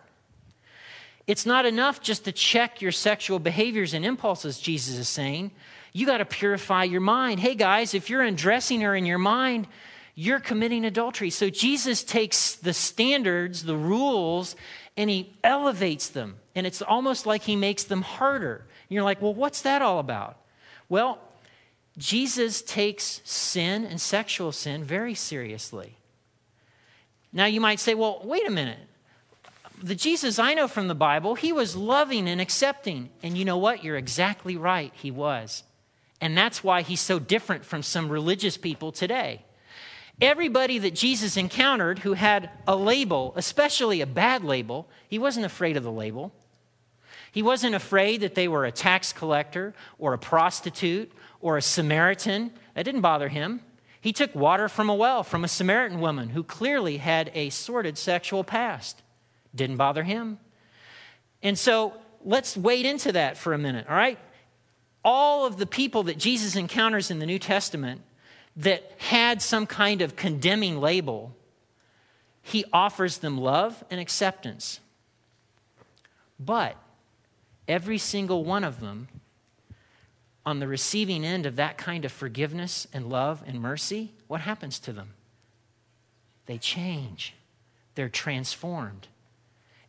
It's 1.26 1.46
not 1.46 1.66
enough 1.66 2.00
just 2.00 2.26
to 2.26 2.32
check 2.32 2.82
your 2.82 2.92
sexual 2.92 3.40
behaviors 3.40 3.96
and 3.96 4.06
impulses, 4.06 4.60
Jesus 4.60 4.98
is 4.98 5.10
saying. 5.10 5.52
You 5.94 6.06
got 6.06 6.18
to 6.18 6.26
purify 6.26 6.84
your 6.84 7.02
mind. 7.02 7.40
Hey, 7.40 7.56
guys, 7.56 7.96
if 7.96 8.10
you're 8.10 8.22
undressing 8.22 8.82
her 8.82 8.96
in 8.96 9.06
your 9.06 9.18
mind, 9.18 9.68
you're 10.16 10.40
committing 10.40 10.86
adultery. 10.86 11.30
So 11.30 11.50
Jesus 11.50 12.04
takes 12.04 12.56
the 12.56 12.74
standards, 12.74 13.64
the 13.64 13.78
rules, 13.78 14.56
and 14.98 15.10
he 15.10 15.34
elevates 15.44 16.10
them. 16.10 16.38
And 16.56 16.68
it's 16.68 16.82
almost 16.82 17.26
like 17.26 17.44
he 17.44 17.56
makes 17.56 17.84
them 17.84 18.02
harder. 18.02 18.58
And 18.58 18.96
you're 18.96 19.04
like, 19.04 19.22
well, 19.22 19.34
what's 19.34 19.62
that 19.62 19.82
all 19.82 20.00
about? 20.00 20.38
Well, 20.90 21.20
Jesus 21.98 22.62
takes 22.62 23.22
sin 23.24 23.86
and 23.86 24.00
sexual 24.00 24.52
sin 24.52 24.84
very 24.84 25.14
seriously. 25.14 25.96
Now, 27.34 27.46
you 27.46 27.62
might 27.62 27.80
say, 27.80 27.94
well, 27.94 28.22
wait 28.24 28.48
a 28.48 28.52
minute. 28.52 28.80
The 29.82 29.96
Jesus 29.96 30.38
I 30.38 30.54
know 30.54 30.68
from 30.68 30.88
the 30.88 30.96
Bible, 30.96 31.36
he 31.36 31.54
was 31.54 31.76
loving 31.76 32.28
and 32.28 32.40
accepting. 32.40 33.10
And 33.24 33.38
you 33.38 33.46
know 33.46 33.58
what? 33.58 33.84
You're 33.84 33.98
exactly 33.98 34.58
right. 34.58 34.94
He 34.96 35.10
was. 35.10 35.64
And 36.20 36.38
that's 36.38 36.64
why 36.64 36.82
he's 36.82 37.02
so 37.02 37.18
different 37.18 37.66
from 37.66 37.82
some 37.82 38.10
religious 38.10 38.58
people 38.58 38.92
today. 38.92 39.44
Everybody 40.22 40.78
that 40.78 40.94
Jesus 40.94 41.36
encountered 41.36 41.98
who 42.00 42.14
had 42.14 42.52
a 42.68 42.76
label, 42.76 43.34
especially 43.36 44.02
a 44.02 44.06
bad 44.06 44.44
label, 44.44 44.88
he 45.10 45.18
wasn't 45.18 45.48
afraid 45.48 45.78
of 45.78 45.84
the 45.84 45.92
label. 45.92 46.32
He 47.32 47.42
wasn't 47.42 47.74
afraid 47.74 48.22
that 48.22 48.36
they 48.36 48.48
were 48.48 48.66
a 48.66 48.72
tax 48.72 49.14
collector 49.14 49.74
or 49.98 50.14
a 50.14 50.20
prostitute 50.20 51.12
or 51.40 51.58
a 51.58 51.62
Samaritan. 51.62 52.52
That 52.76 52.84
didn't 52.84 53.02
bother 53.02 53.30
him. 53.30 53.62
He 54.00 54.14
took 54.14 54.36
water 54.36 54.70
from 54.70 54.90
a 54.90 54.96
well 54.96 55.24
from 55.24 55.44
a 55.44 55.48
Samaritan 55.48 56.00
woman 56.00 56.30
who 56.30 56.44
clearly 56.44 56.98
had 56.98 57.32
a 57.34 57.50
sordid 57.50 57.98
sexual 57.98 58.44
past. 58.44 59.02
Didn't 59.56 59.78
bother 59.78 60.04
him. 60.04 60.38
And 61.42 61.58
so 61.58 61.94
let's 62.24 62.56
wade 62.56 62.86
into 62.86 63.12
that 63.14 63.38
for 63.38 63.54
a 63.54 63.58
minute, 63.58 63.88
all 63.90 63.96
right? 63.96 64.20
All 65.04 65.48
of 65.48 65.58
the 65.58 65.66
people 65.66 66.04
that 66.04 66.20
Jesus 66.20 66.56
encounters 66.56 67.10
in 67.10 67.18
the 67.18 67.26
New 67.26 67.40
Testament 67.40 68.02
that 68.58 68.92
had 68.98 69.42
some 69.42 69.66
kind 69.66 70.02
of 70.02 70.16
condemning 70.16 70.80
label, 70.80 71.36
he 72.42 72.66
offers 72.74 73.20
them 73.20 73.38
love 73.38 73.84
and 73.90 74.00
acceptance. 74.00 74.80
But 76.40 76.76
every 77.68 77.98
single 77.98 78.44
one 78.44 78.64
of 78.64 78.80
them, 78.80 79.08
on 80.46 80.60
the 80.60 80.68
receiving 80.68 81.24
end 81.24 81.46
of 81.46 81.56
that 81.58 81.78
kind 81.78 82.04
of 82.04 82.12
forgiveness 82.12 82.88
and 82.92 83.10
love 83.10 83.44
and 83.46 83.62
mercy, 83.62 84.12
what 84.28 84.42
happens 84.42 84.80
to 84.80 84.94
them? 84.94 85.14
They 86.48 86.58
change, 86.58 87.36
they're 87.96 88.10
transformed. 88.10 89.08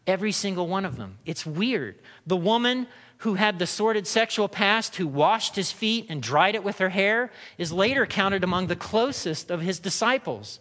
Every 0.06 0.32
single 0.32 0.66
one 0.66 0.84
of 0.84 0.96
them. 0.96 1.18
It's 1.24 1.46
weird. 1.46 1.96
The 2.26 2.36
woman 2.36 2.88
who 3.22 3.34
had 3.34 3.60
the 3.60 3.66
sordid 3.68 4.04
sexual 4.04 4.48
past, 4.48 4.96
who 4.96 5.06
washed 5.06 5.54
his 5.54 5.70
feet 5.70 6.06
and 6.08 6.20
dried 6.20 6.56
it 6.56 6.64
with 6.64 6.78
her 6.78 6.88
hair, 6.88 7.30
is 7.56 7.72
later 7.72 8.04
counted 8.04 8.42
among 8.42 8.66
the 8.66 8.74
closest 8.74 9.48
of 9.48 9.60
his 9.60 9.78
disciples. 9.78 10.58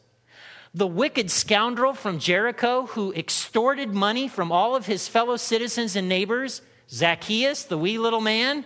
The 0.76 0.86
wicked 0.86 1.32
scoundrel 1.32 1.96
from 1.96 2.20
Jericho 2.20 2.86
who 2.86 3.14
extorted 3.14 3.96
money 3.96 4.28
from 4.28 4.52
all 4.52 4.76
of 4.76 4.86
his 4.86 5.08
fellow 5.08 5.38
citizens 5.38 5.96
and 5.96 6.08
neighbors, 6.08 6.62
Zacchaeus, 6.88 7.64
the 7.64 7.80
wee 7.80 7.98
little 7.98 8.22
man, 8.22 8.64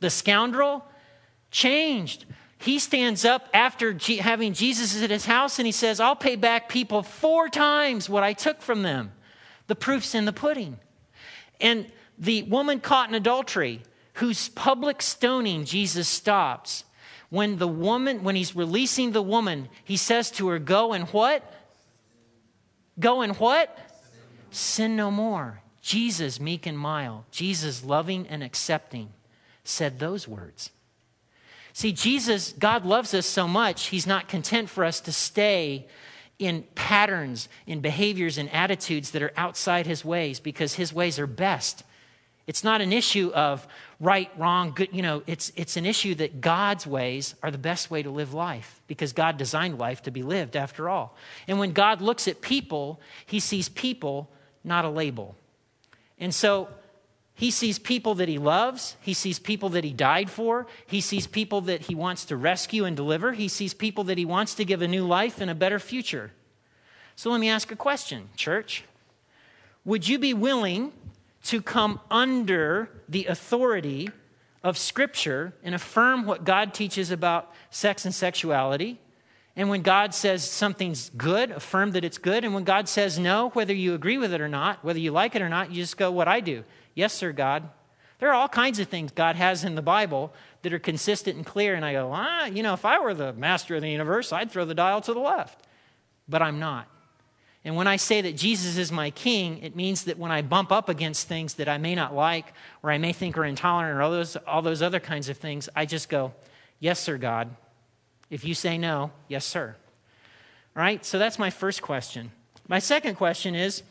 the 0.00 0.10
scoundrel, 0.10 0.84
changed. 1.52 2.24
He 2.58 2.80
stands 2.80 3.24
up 3.24 3.48
after 3.54 3.92
G- 3.92 4.16
having 4.16 4.54
Jesus 4.54 5.00
at 5.00 5.10
his 5.10 5.24
house 5.24 5.60
and 5.60 5.66
he 5.66 5.72
says, 5.72 6.00
I'll 6.00 6.16
pay 6.16 6.34
back 6.34 6.68
people 6.68 7.04
four 7.04 7.48
times 7.48 8.10
what 8.10 8.24
I 8.24 8.32
took 8.32 8.60
from 8.60 8.82
them. 8.82 9.12
The 9.68 9.76
proof's 9.76 10.16
in 10.16 10.24
the 10.24 10.32
pudding. 10.32 10.80
And 11.60 11.86
the 12.18 12.42
woman 12.44 12.80
caught 12.80 13.08
in 13.08 13.14
adultery, 13.14 13.82
whose 14.14 14.48
public 14.48 15.02
stoning 15.02 15.64
Jesus 15.64 16.08
stops, 16.08 16.84
when 17.28 17.58
the 17.58 17.68
woman, 17.68 18.22
when 18.22 18.36
he's 18.36 18.54
releasing 18.54 19.12
the 19.12 19.22
woman, 19.22 19.68
he 19.84 19.96
says 19.96 20.30
to 20.32 20.48
her, 20.48 20.58
Go 20.58 20.92
and 20.92 21.04
what? 21.08 21.42
Go 22.98 23.22
and 23.22 23.36
what? 23.36 23.76
Sin 24.50 24.96
no 24.96 25.10
more. 25.10 25.60
Jesus, 25.82 26.40
meek 26.40 26.66
and 26.66 26.78
mild, 26.78 27.24
Jesus, 27.30 27.84
loving 27.84 28.26
and 28.26 28.42
accepting, 28.42 29.10
said 29.62 29.98
those 29.98 30.26
words. 30.26 30.70
See, 31.72 31.92
Jesus, 31.92 32.54
God 32.58 32.84
loves 32.84 33.14
us 33.14 33.26
so 33.26 33.46
much, 33.46 33.86
He's 33.86 34.06
not 34.06 34.28
content 34.28 34.68
for 34.68 34.84
us 34.84 35.00
to 35.02 35.12
stay 35.12 35.86
in 36.38 36.64
patterns, 36.74 37.48
in 37.66 37.80
behaviors, 37.80 38.38
and 38.38 38.50
attitudes 38.50 39.12
that 39.12 39.22
are 39.22 39.32
outside 39.36 39.86
His 39.86 40.04
ways 40.04 40.40
because 40.40 40.74
His 40.74 40.92
ways 40.92 41.18
are 41.18 41.26
best. 41.26 41.84
It's 42.46 42.62
not 42.62 42.80
an 42.80 42.92
issue 42.92 43.32
of 43.34 43.66
right, 43.98 44.30
wrong, 44.38 44.72
good. 44.74 44.90
You 44.92 45.02
know, 45.02 45.22
it's, 45.26 45.50
it's 45.56 45.76
an 45.76 45.84
issue 45.84 46.14
that 46.16 46.40
God's 46.40 46.86
ways 46.86 47.34
are 47.42 47.50
the 47.50 47.58
best 47.58 47.90
way 47.90 48.02
to 48.02 48.10
live 48.10 48.34
life 48.34 48.80
because 48.86 49.12
God 49.12 49.36
designed 49.36 49.78
life 49.78 50.02
to 50.02 50.10
be 50.12 50.22
lived 50.22 50.54
after 50.56 50.88
all. 50.88 51.16
And 51.48 51.58
when 51.58 51.72
God 51.72 52.00
looks 52.00 52.28
at 52.28 52.40
people, 52.40 53.00
he 53.26 53.40
sees 53.40 53.68
people, 53.68 54.30
not 54.62 54.84
a 54.84 54.88
label. 54.88 55.34
And 56.18 56.32
so 56.32 56.68
he 57.34 57.50
sees 57.50 57.78
people 57.78 58.14
that 58.14 58.28
he 58.28 58.38
loves. 58.38 58.96
He 59.00 59.12
sees 59.12 59.38
people 59.38 59.70
that 59.70 59.82
he 59.82 59.92
died 59.92 60.30
for. 60.30 60.66
He 60.86 61.00
sees 61.00 61.26
people 61.26 61.62
that 61.62 61.82
he 61.82 61.94
wants 61.94 62.24
to 62.26 62.36
rescue 62.36 62.84
and 62.84 62.96
deliver. 62.96 63.32
He 63.32 63.48
sees 63.48 63.74
people 63.74 64.04
that 64.04 64.18
he 64.18 64.24
wants 64.24 64.54
to 64.54 64.64
give 64.64 64.82
a 64.82 64.88
new 64.88 65.04
life 65.04 65.40
and 65.40 65.50
a 65.50 65.54
better 65.54 65.78
future. 65.78 66.30
So 67.16 67.30
let 67.30 67.40
me 67.40 67.48
ask 67.48 67.72
a 67.72 67.76
question, 67.76 68.28
church. 68.36 68.84
Would 69.84 70.08
you 70.08 70.18
be 70.18 70.32
willing 70.32 70.92
to 71.46 71.62
come 71.62 72.00
under 72.10 72.90
the 73.08 73.26
authority 73.26 74.10
of 74.62 74.76
Scripture 74.76 75.54
and 75.62 75.74
affirm 75.74 76.26
what 76.26 76.44
God 76.44 76.74
teaches 76.74 77.10
about 77.10 77.52
sex 77.70 78.04
and 78.04 78.14
sexuality. 78.14 78.98
And 79.54 79.70
when 79.70 79.82
God 79.82 80.14
says 80.14 80.48
something's 80.48 81.10
good, 81.16 81.50
affirm 81.50 81.92
that 81.92 82.04
it's 82.04 82.18
good. 82.18 82.44
And 82.44 82.52
when 82.52 82.64
God 82.64 82.88
says 82.88 83.18
no, 83.18 83.50
whether 83.50 83.72
you 83.72 83.94
agree 83.94 84.18
with 84.18 84.32
it 84.34 84.40
or 84.40 84.48
not, 84.48 84.84
whether 84.84 84.98
you 84.98 85.12
like 85.12 85.34
it 85.34 85.42
or 85.42 85.48
not, 85.48 85.70
you 85.70 85.76
just 85.76 85.96
go, 85.96 86.10
What 86.10 86.28
I 86.28 86.40
do. 86.40 86.64
Yes, 86.94 87.12
sir, 87.12 87.32
God. 87.32 87.68
There 88.18 88.30
are 88.30 88.34
all 88.34 88.48
kinds 88.48 88.78
of 88.78 88.88
things 88.88 89.12
God 89.12 89.36
has 89.36 89.62
in 89.62 89.74
the 89.74 89.82
Bible 89.82 90.32
that 90.62 90.72
are 90.72 90.78
consistent 90.78 91.36
and 91.36 91.44
clear. 91.44 91.74
And 91.74 91.84
I 91.84 91.92
go, 91.92 92.10
ah, 92.12 92.46
you 92.46 92.62
know, 92.62 92.72
if 92.72 92.84
I 92.84 92.98
were 92.98 93.14
the 93.14 93.34
master 93.34 93.76
of 93.76 93.82
the 93.82 93.90
universe, 93.90 94.32
I'd 94.32 94.50
throw 94.50 94.64
the 94.64 94.74
dial 94.74 95.02
to 95.02 95.12
the 95.12 95.20
left. 95.20 95.66
But 96.28 96.40
I'm 96.40 96.58
not. 96.58 96.88
And 97.66 97.74
when 97.74 97.88
I 97.88 97.96
say 97.96 98.20
that 98.20 98.36
Jesus 98.36 98.76
is 98.76 98.92
my 98.92 99.10
king, 99.10 99.58
it 99.58 99.74
means 99.74 100.04
that 100.04 100.20
when 100.20 100.30
I 100.30 100.40
bump 100.40 100.70
up 100.70 100.88
against 100.88 101.26
things 101.26 101.54
that 101.54 101.68
I 101.68 101.78
may 101.78 101.96
not 101.96 102.14
like 102.14 102.52
or 102.84 102.92
I 102.92 102.98
may 102.98 103.12
think 103.12 103.36
are 103.36 103.44
intolerant 103.44 103.98
or 103.98 104.02
all 104.02 104.12
those, 104.12 104.36
all 104.36 104.62
those 104.62 104.82
other 104.82 105.00
kinds 105.00 105.28
of 105.28 105.36
things, 105.36 105.68
I 105.74 105.84
just 105.84 106.08
go, 106.08 106.32
Yes, 106.78 107.00
sir, 107.00 107.18
God. 107.18 107.50
If 108.30 108.44
you 108.44 108.54
say 108.54 108.78
no, 108.78 109.10
yes, 109.26 109.44
sir. 109.44 109.74
All 110.76 110.82
right? 110.82 111.04
So 111.04 111.18
that's 111.18 111.40
my 111.40 111.50
first 111.50 111.82
question. 111.82 112.30
My 112.68 112.78
second 112.78 113.16
question 113.16 113.56
is 113.56 113.82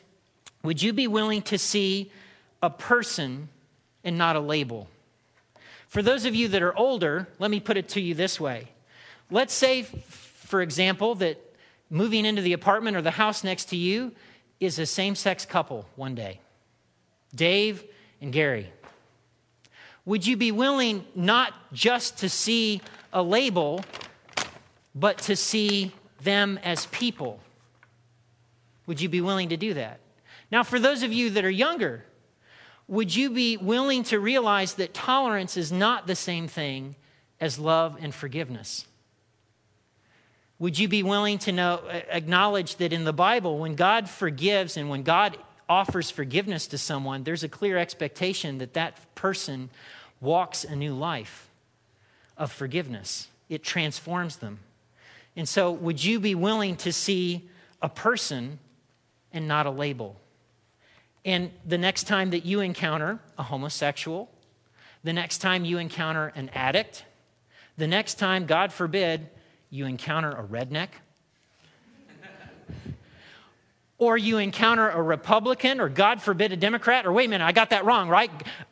Would 0.63 0.81
you 0.81 0.93
be 0.93 1.07
willing 1.07 1.41
to 1.43 1.57
see 1.57 2.13
a 2.63 2.69
person 2.69 3.49
and 4.05 4.17
not 4.17 4.37
a 4.37 4.39
label? 4.39 4.87
For 5.89 6.01
those 6.01 6.23
of 6.23 6.33
you 6.33 6.47
that 6.47 6.61
are 6.61 6.77
older, 6.77 7.27
let 7.39 7.51
me 7.51 7.59
put 7.59 7.75
it 7.75 7.89
to 7.89 7.99
you 7.99 8.13
this 8.13 8.39
way. 8.39 8.69
Let's 9.29 9.53
say, 9.53 9.81
for 9.81 10.61
example, 10.61 11.15
that 11.15 11.41
moving 11.95 12.25
into 12.25 12.41
the 12.41 12.51
apartment 12.51 12.97
or 12.97 13.01
the 13.01 13.09
house 13.09 13.41
next 13.41 13.65
to 13.69 13.77
you 13.77 14.11
is 14.59 14.77
a 14.79 14.85
same 14.85 15.15
sex 15.15 15.45
couple 15.45 15.87
one 15.95 16.13
day 16.13 16.39
Dave 17.33 17.83
and 18.21 18.33
Gary. 18.33 18.69
Would 20.03 20.27
you 20.27 20.37
be 20.37 20.51
willing 20.51 21.05
not 21.15 21.53
just 21.73 22.17
to 22.19 22.29
see 22.29 22.81
a 23.11 23.23
label, 23.23 23.83
but 24.93 25.17
to 25.19 25.35
see 25.35 25.93
them 26.21 26.59
as 26.63 26.85
people? 26.87 27.39
Would 28.87 29.01
you 29.01 29.09
be 29.09 29.21
willing 29.21 29.49
to 29.49 29.57
do 29.57 29.73
that? 29.73 29.99
Now, 30.51 30.63
for 30.63 30.79
those 30.79 31.01
of 31.01 31.11
you 31.11 31.31
that 31.31 31.45
are 31.45 31.49
younger, 31.49 32.05
would 32.87 33.15
you 33.15 33.31
be 33.31 33.57
willing 33.57 34.03
to 34.03 34.19
realize 34.19 34.75
that 34.75 34.93
tolerance 34.93 35.57
is 35.57 35.71
not 35.71 36.05
the 36.05 36.15
same 36.15 36.47
thing 36.47 36.95
as 37.39 37.57
love 37.57 37.97
and 37.99 38.13
forgiveness? 38.13 38.85
Would 40.59 40.79
you 40.79 40.87
be 40.87 41.03
willing 41.03 41.37
to 41.39 41.51
know, 41.51 41.81
acknowledge 41.89 42.77
that 42.77 42.93
in 42.93 43.03
the 43.03 43.13
Bible, 43.13 43.57
when 43.57 43.75
God 43.75 44.09
forgives 44.09 44.77
and 44.77 44.89
when 44.89 45.03
God 45.03 45.37
offers 45.67 46.09
forgiveness 46.09 46.67
to 46.67 46.77
someone, 46.77 47.23
there's 47.23 47.43
a 47.43 47.49
clear 47.49 47.77
expectation 47.77 48.59
that 48.59 48.73
that 48.73 49.15
person 49.15 49.69
walks 50.21 50.63
a 50.63 50.75
new 50.75 50.93
life 50.93 51.49
of 52.37 52.51
forgiveness. 52.51 53.27
It 53.49 53.63
transforms 53.63 54.37
them. 54.37 54.59
And 55.35 55.47
so, 55.47 55.71
would 55.71 56.03
you 56.03 56.19
be 56.19 56.35
willing 56.35 56.77
to 56.77 56.93
see 56.93 57.49
a 57.81 57.89
person 57.89 58.59
and 59.33 59.47
not 59.47 59.65
a 59.65 59.71
label? 59.71 60.15
And 61.25 61.51
the 61.65 61.77
next 61.77 62.03
time 62.03 62.29
that 62.29 62.45
you 62.45 62.61
encounter 62.61 63.19
a 63.37 63.43
homosexual, 63.43 64.29
the 65.03 65.11
next 65.11 65.39
time 65.39 65.65
you 65.65 65.79
encounter 65.79 66.31
an 66.35 66.49
addict, 66.53 67.03
the 67.77 67.87
next 67.87 68.15
time, 68.15 68.45
God 68.45 68.71
forbid, 68.71 69.29
you 69.69 69.85
encounter 69.85 70.31
a 70.31 70.43
redneck, 70.43 70.89
or 73.97 74.17
you 74.17 74.37
encounter 74.37 74.89
a 74.89 75.01
Republican, 75.01 75.79
or 75.79 75.89
God 75.89 76.21
forbid, 76.21 76.51
a 76.51 76.57
Democrat, 76.57 77.05
or 77.05 77.13
wait 77.13 77.25
a 77.25 77.29
minute, 77.29 77.45
I 77.45 77.51
got 77.51 77.69
that 77.69 77.85
wrong, 77.85 78.09
right? 78.09 78.29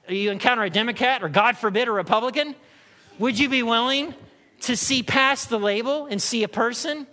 You 0.08 0.32
encounter 0.32 0.63
a 0.63 0.69
Democrat, 0.69 1.23
or 1.23 1.29
God 1.29 1.58
forbid, 1.58 1.88
a 1.88 1.91
Republican, 1.91 2.56
would 3.19 3.39
you 3.39 3.47
be 3.47 3.63
willing 3.63 4.13
to 4.62 4.75
see 4.75 5.03
past 5.03 5.49
the 5.49 5.60
label 5.60 6.08
and 6.08 6.21
see 6.21 6.43
a 6.43 6.47
person? 6.47 7.08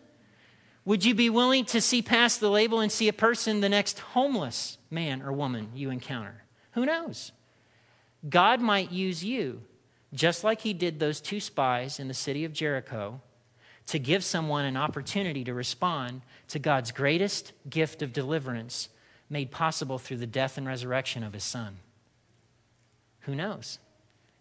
Would 0.84 1.04
you 1.04 1.14
be 1.14 1.30
willing 1.30 1.64
to 1.66 1.80
see 1.80 2.02
past 2.02 2.40
the 2.40 2.50
label 2.50 2.80
and 2.80 2.90
see 2.90 3.08
a 3.08 3.12
person 3.12 3.60
the 3.60 3.68
next 3.68 4.00
homeless 4.00 4.78
man 4.90 5.22
or 5.22 5.32
woman 5.32 5.70
you 5.74 5.90
encounter? 5.90 6.42
Who 6.72 6.86
knows? 6.86 7.32
God 8.28 8.60
might 8.60 8.90
use 8.90 9.24
you, 9.24 9.62
just 10.12 10.42
like 10.42 10.60
he 10.62 10.72
did 10.72 10.98
those 10.98 11.20
two 11.20 11.40
spies 11.40 12.00
in 12.00 12.08
the 12.08 12.14
city 12.14 12.44
of 12.44 12.52
Jericho, 12.52 13.20
to 13.90 13.98
give 13.98 14.22
someone 14.22 14.64
an 14.64 14.76
opportunity 14.76 15.42
to 15.42 15.52
respond 15.52 16.22
to 16.46 16.60
God's 16.60 16.92
greatest 16.92 17.52
gift 17.68 18.02
of 18.02 18.12
deliverance 18.12 18.88
made 19.28 19.50
possible 19.50 19.98
through 19.98 20.18
the 20.18 20.28
death 20.28 20.56
and 20.56 20.64
resurrection 20.64 21.24
of 21.24 21.32
his 21.32 21.42
son. 21.42 21.76
Who 23.22 23.34
knows? 23.34 23.80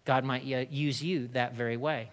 God 0.06 0.24
might 0.24 0.44
uh, 0.44 0.66
use 0.70 1.04
you 1.04 1.30
that 1.30 1.56
very 1.56 1.78
way. 1.78 2.10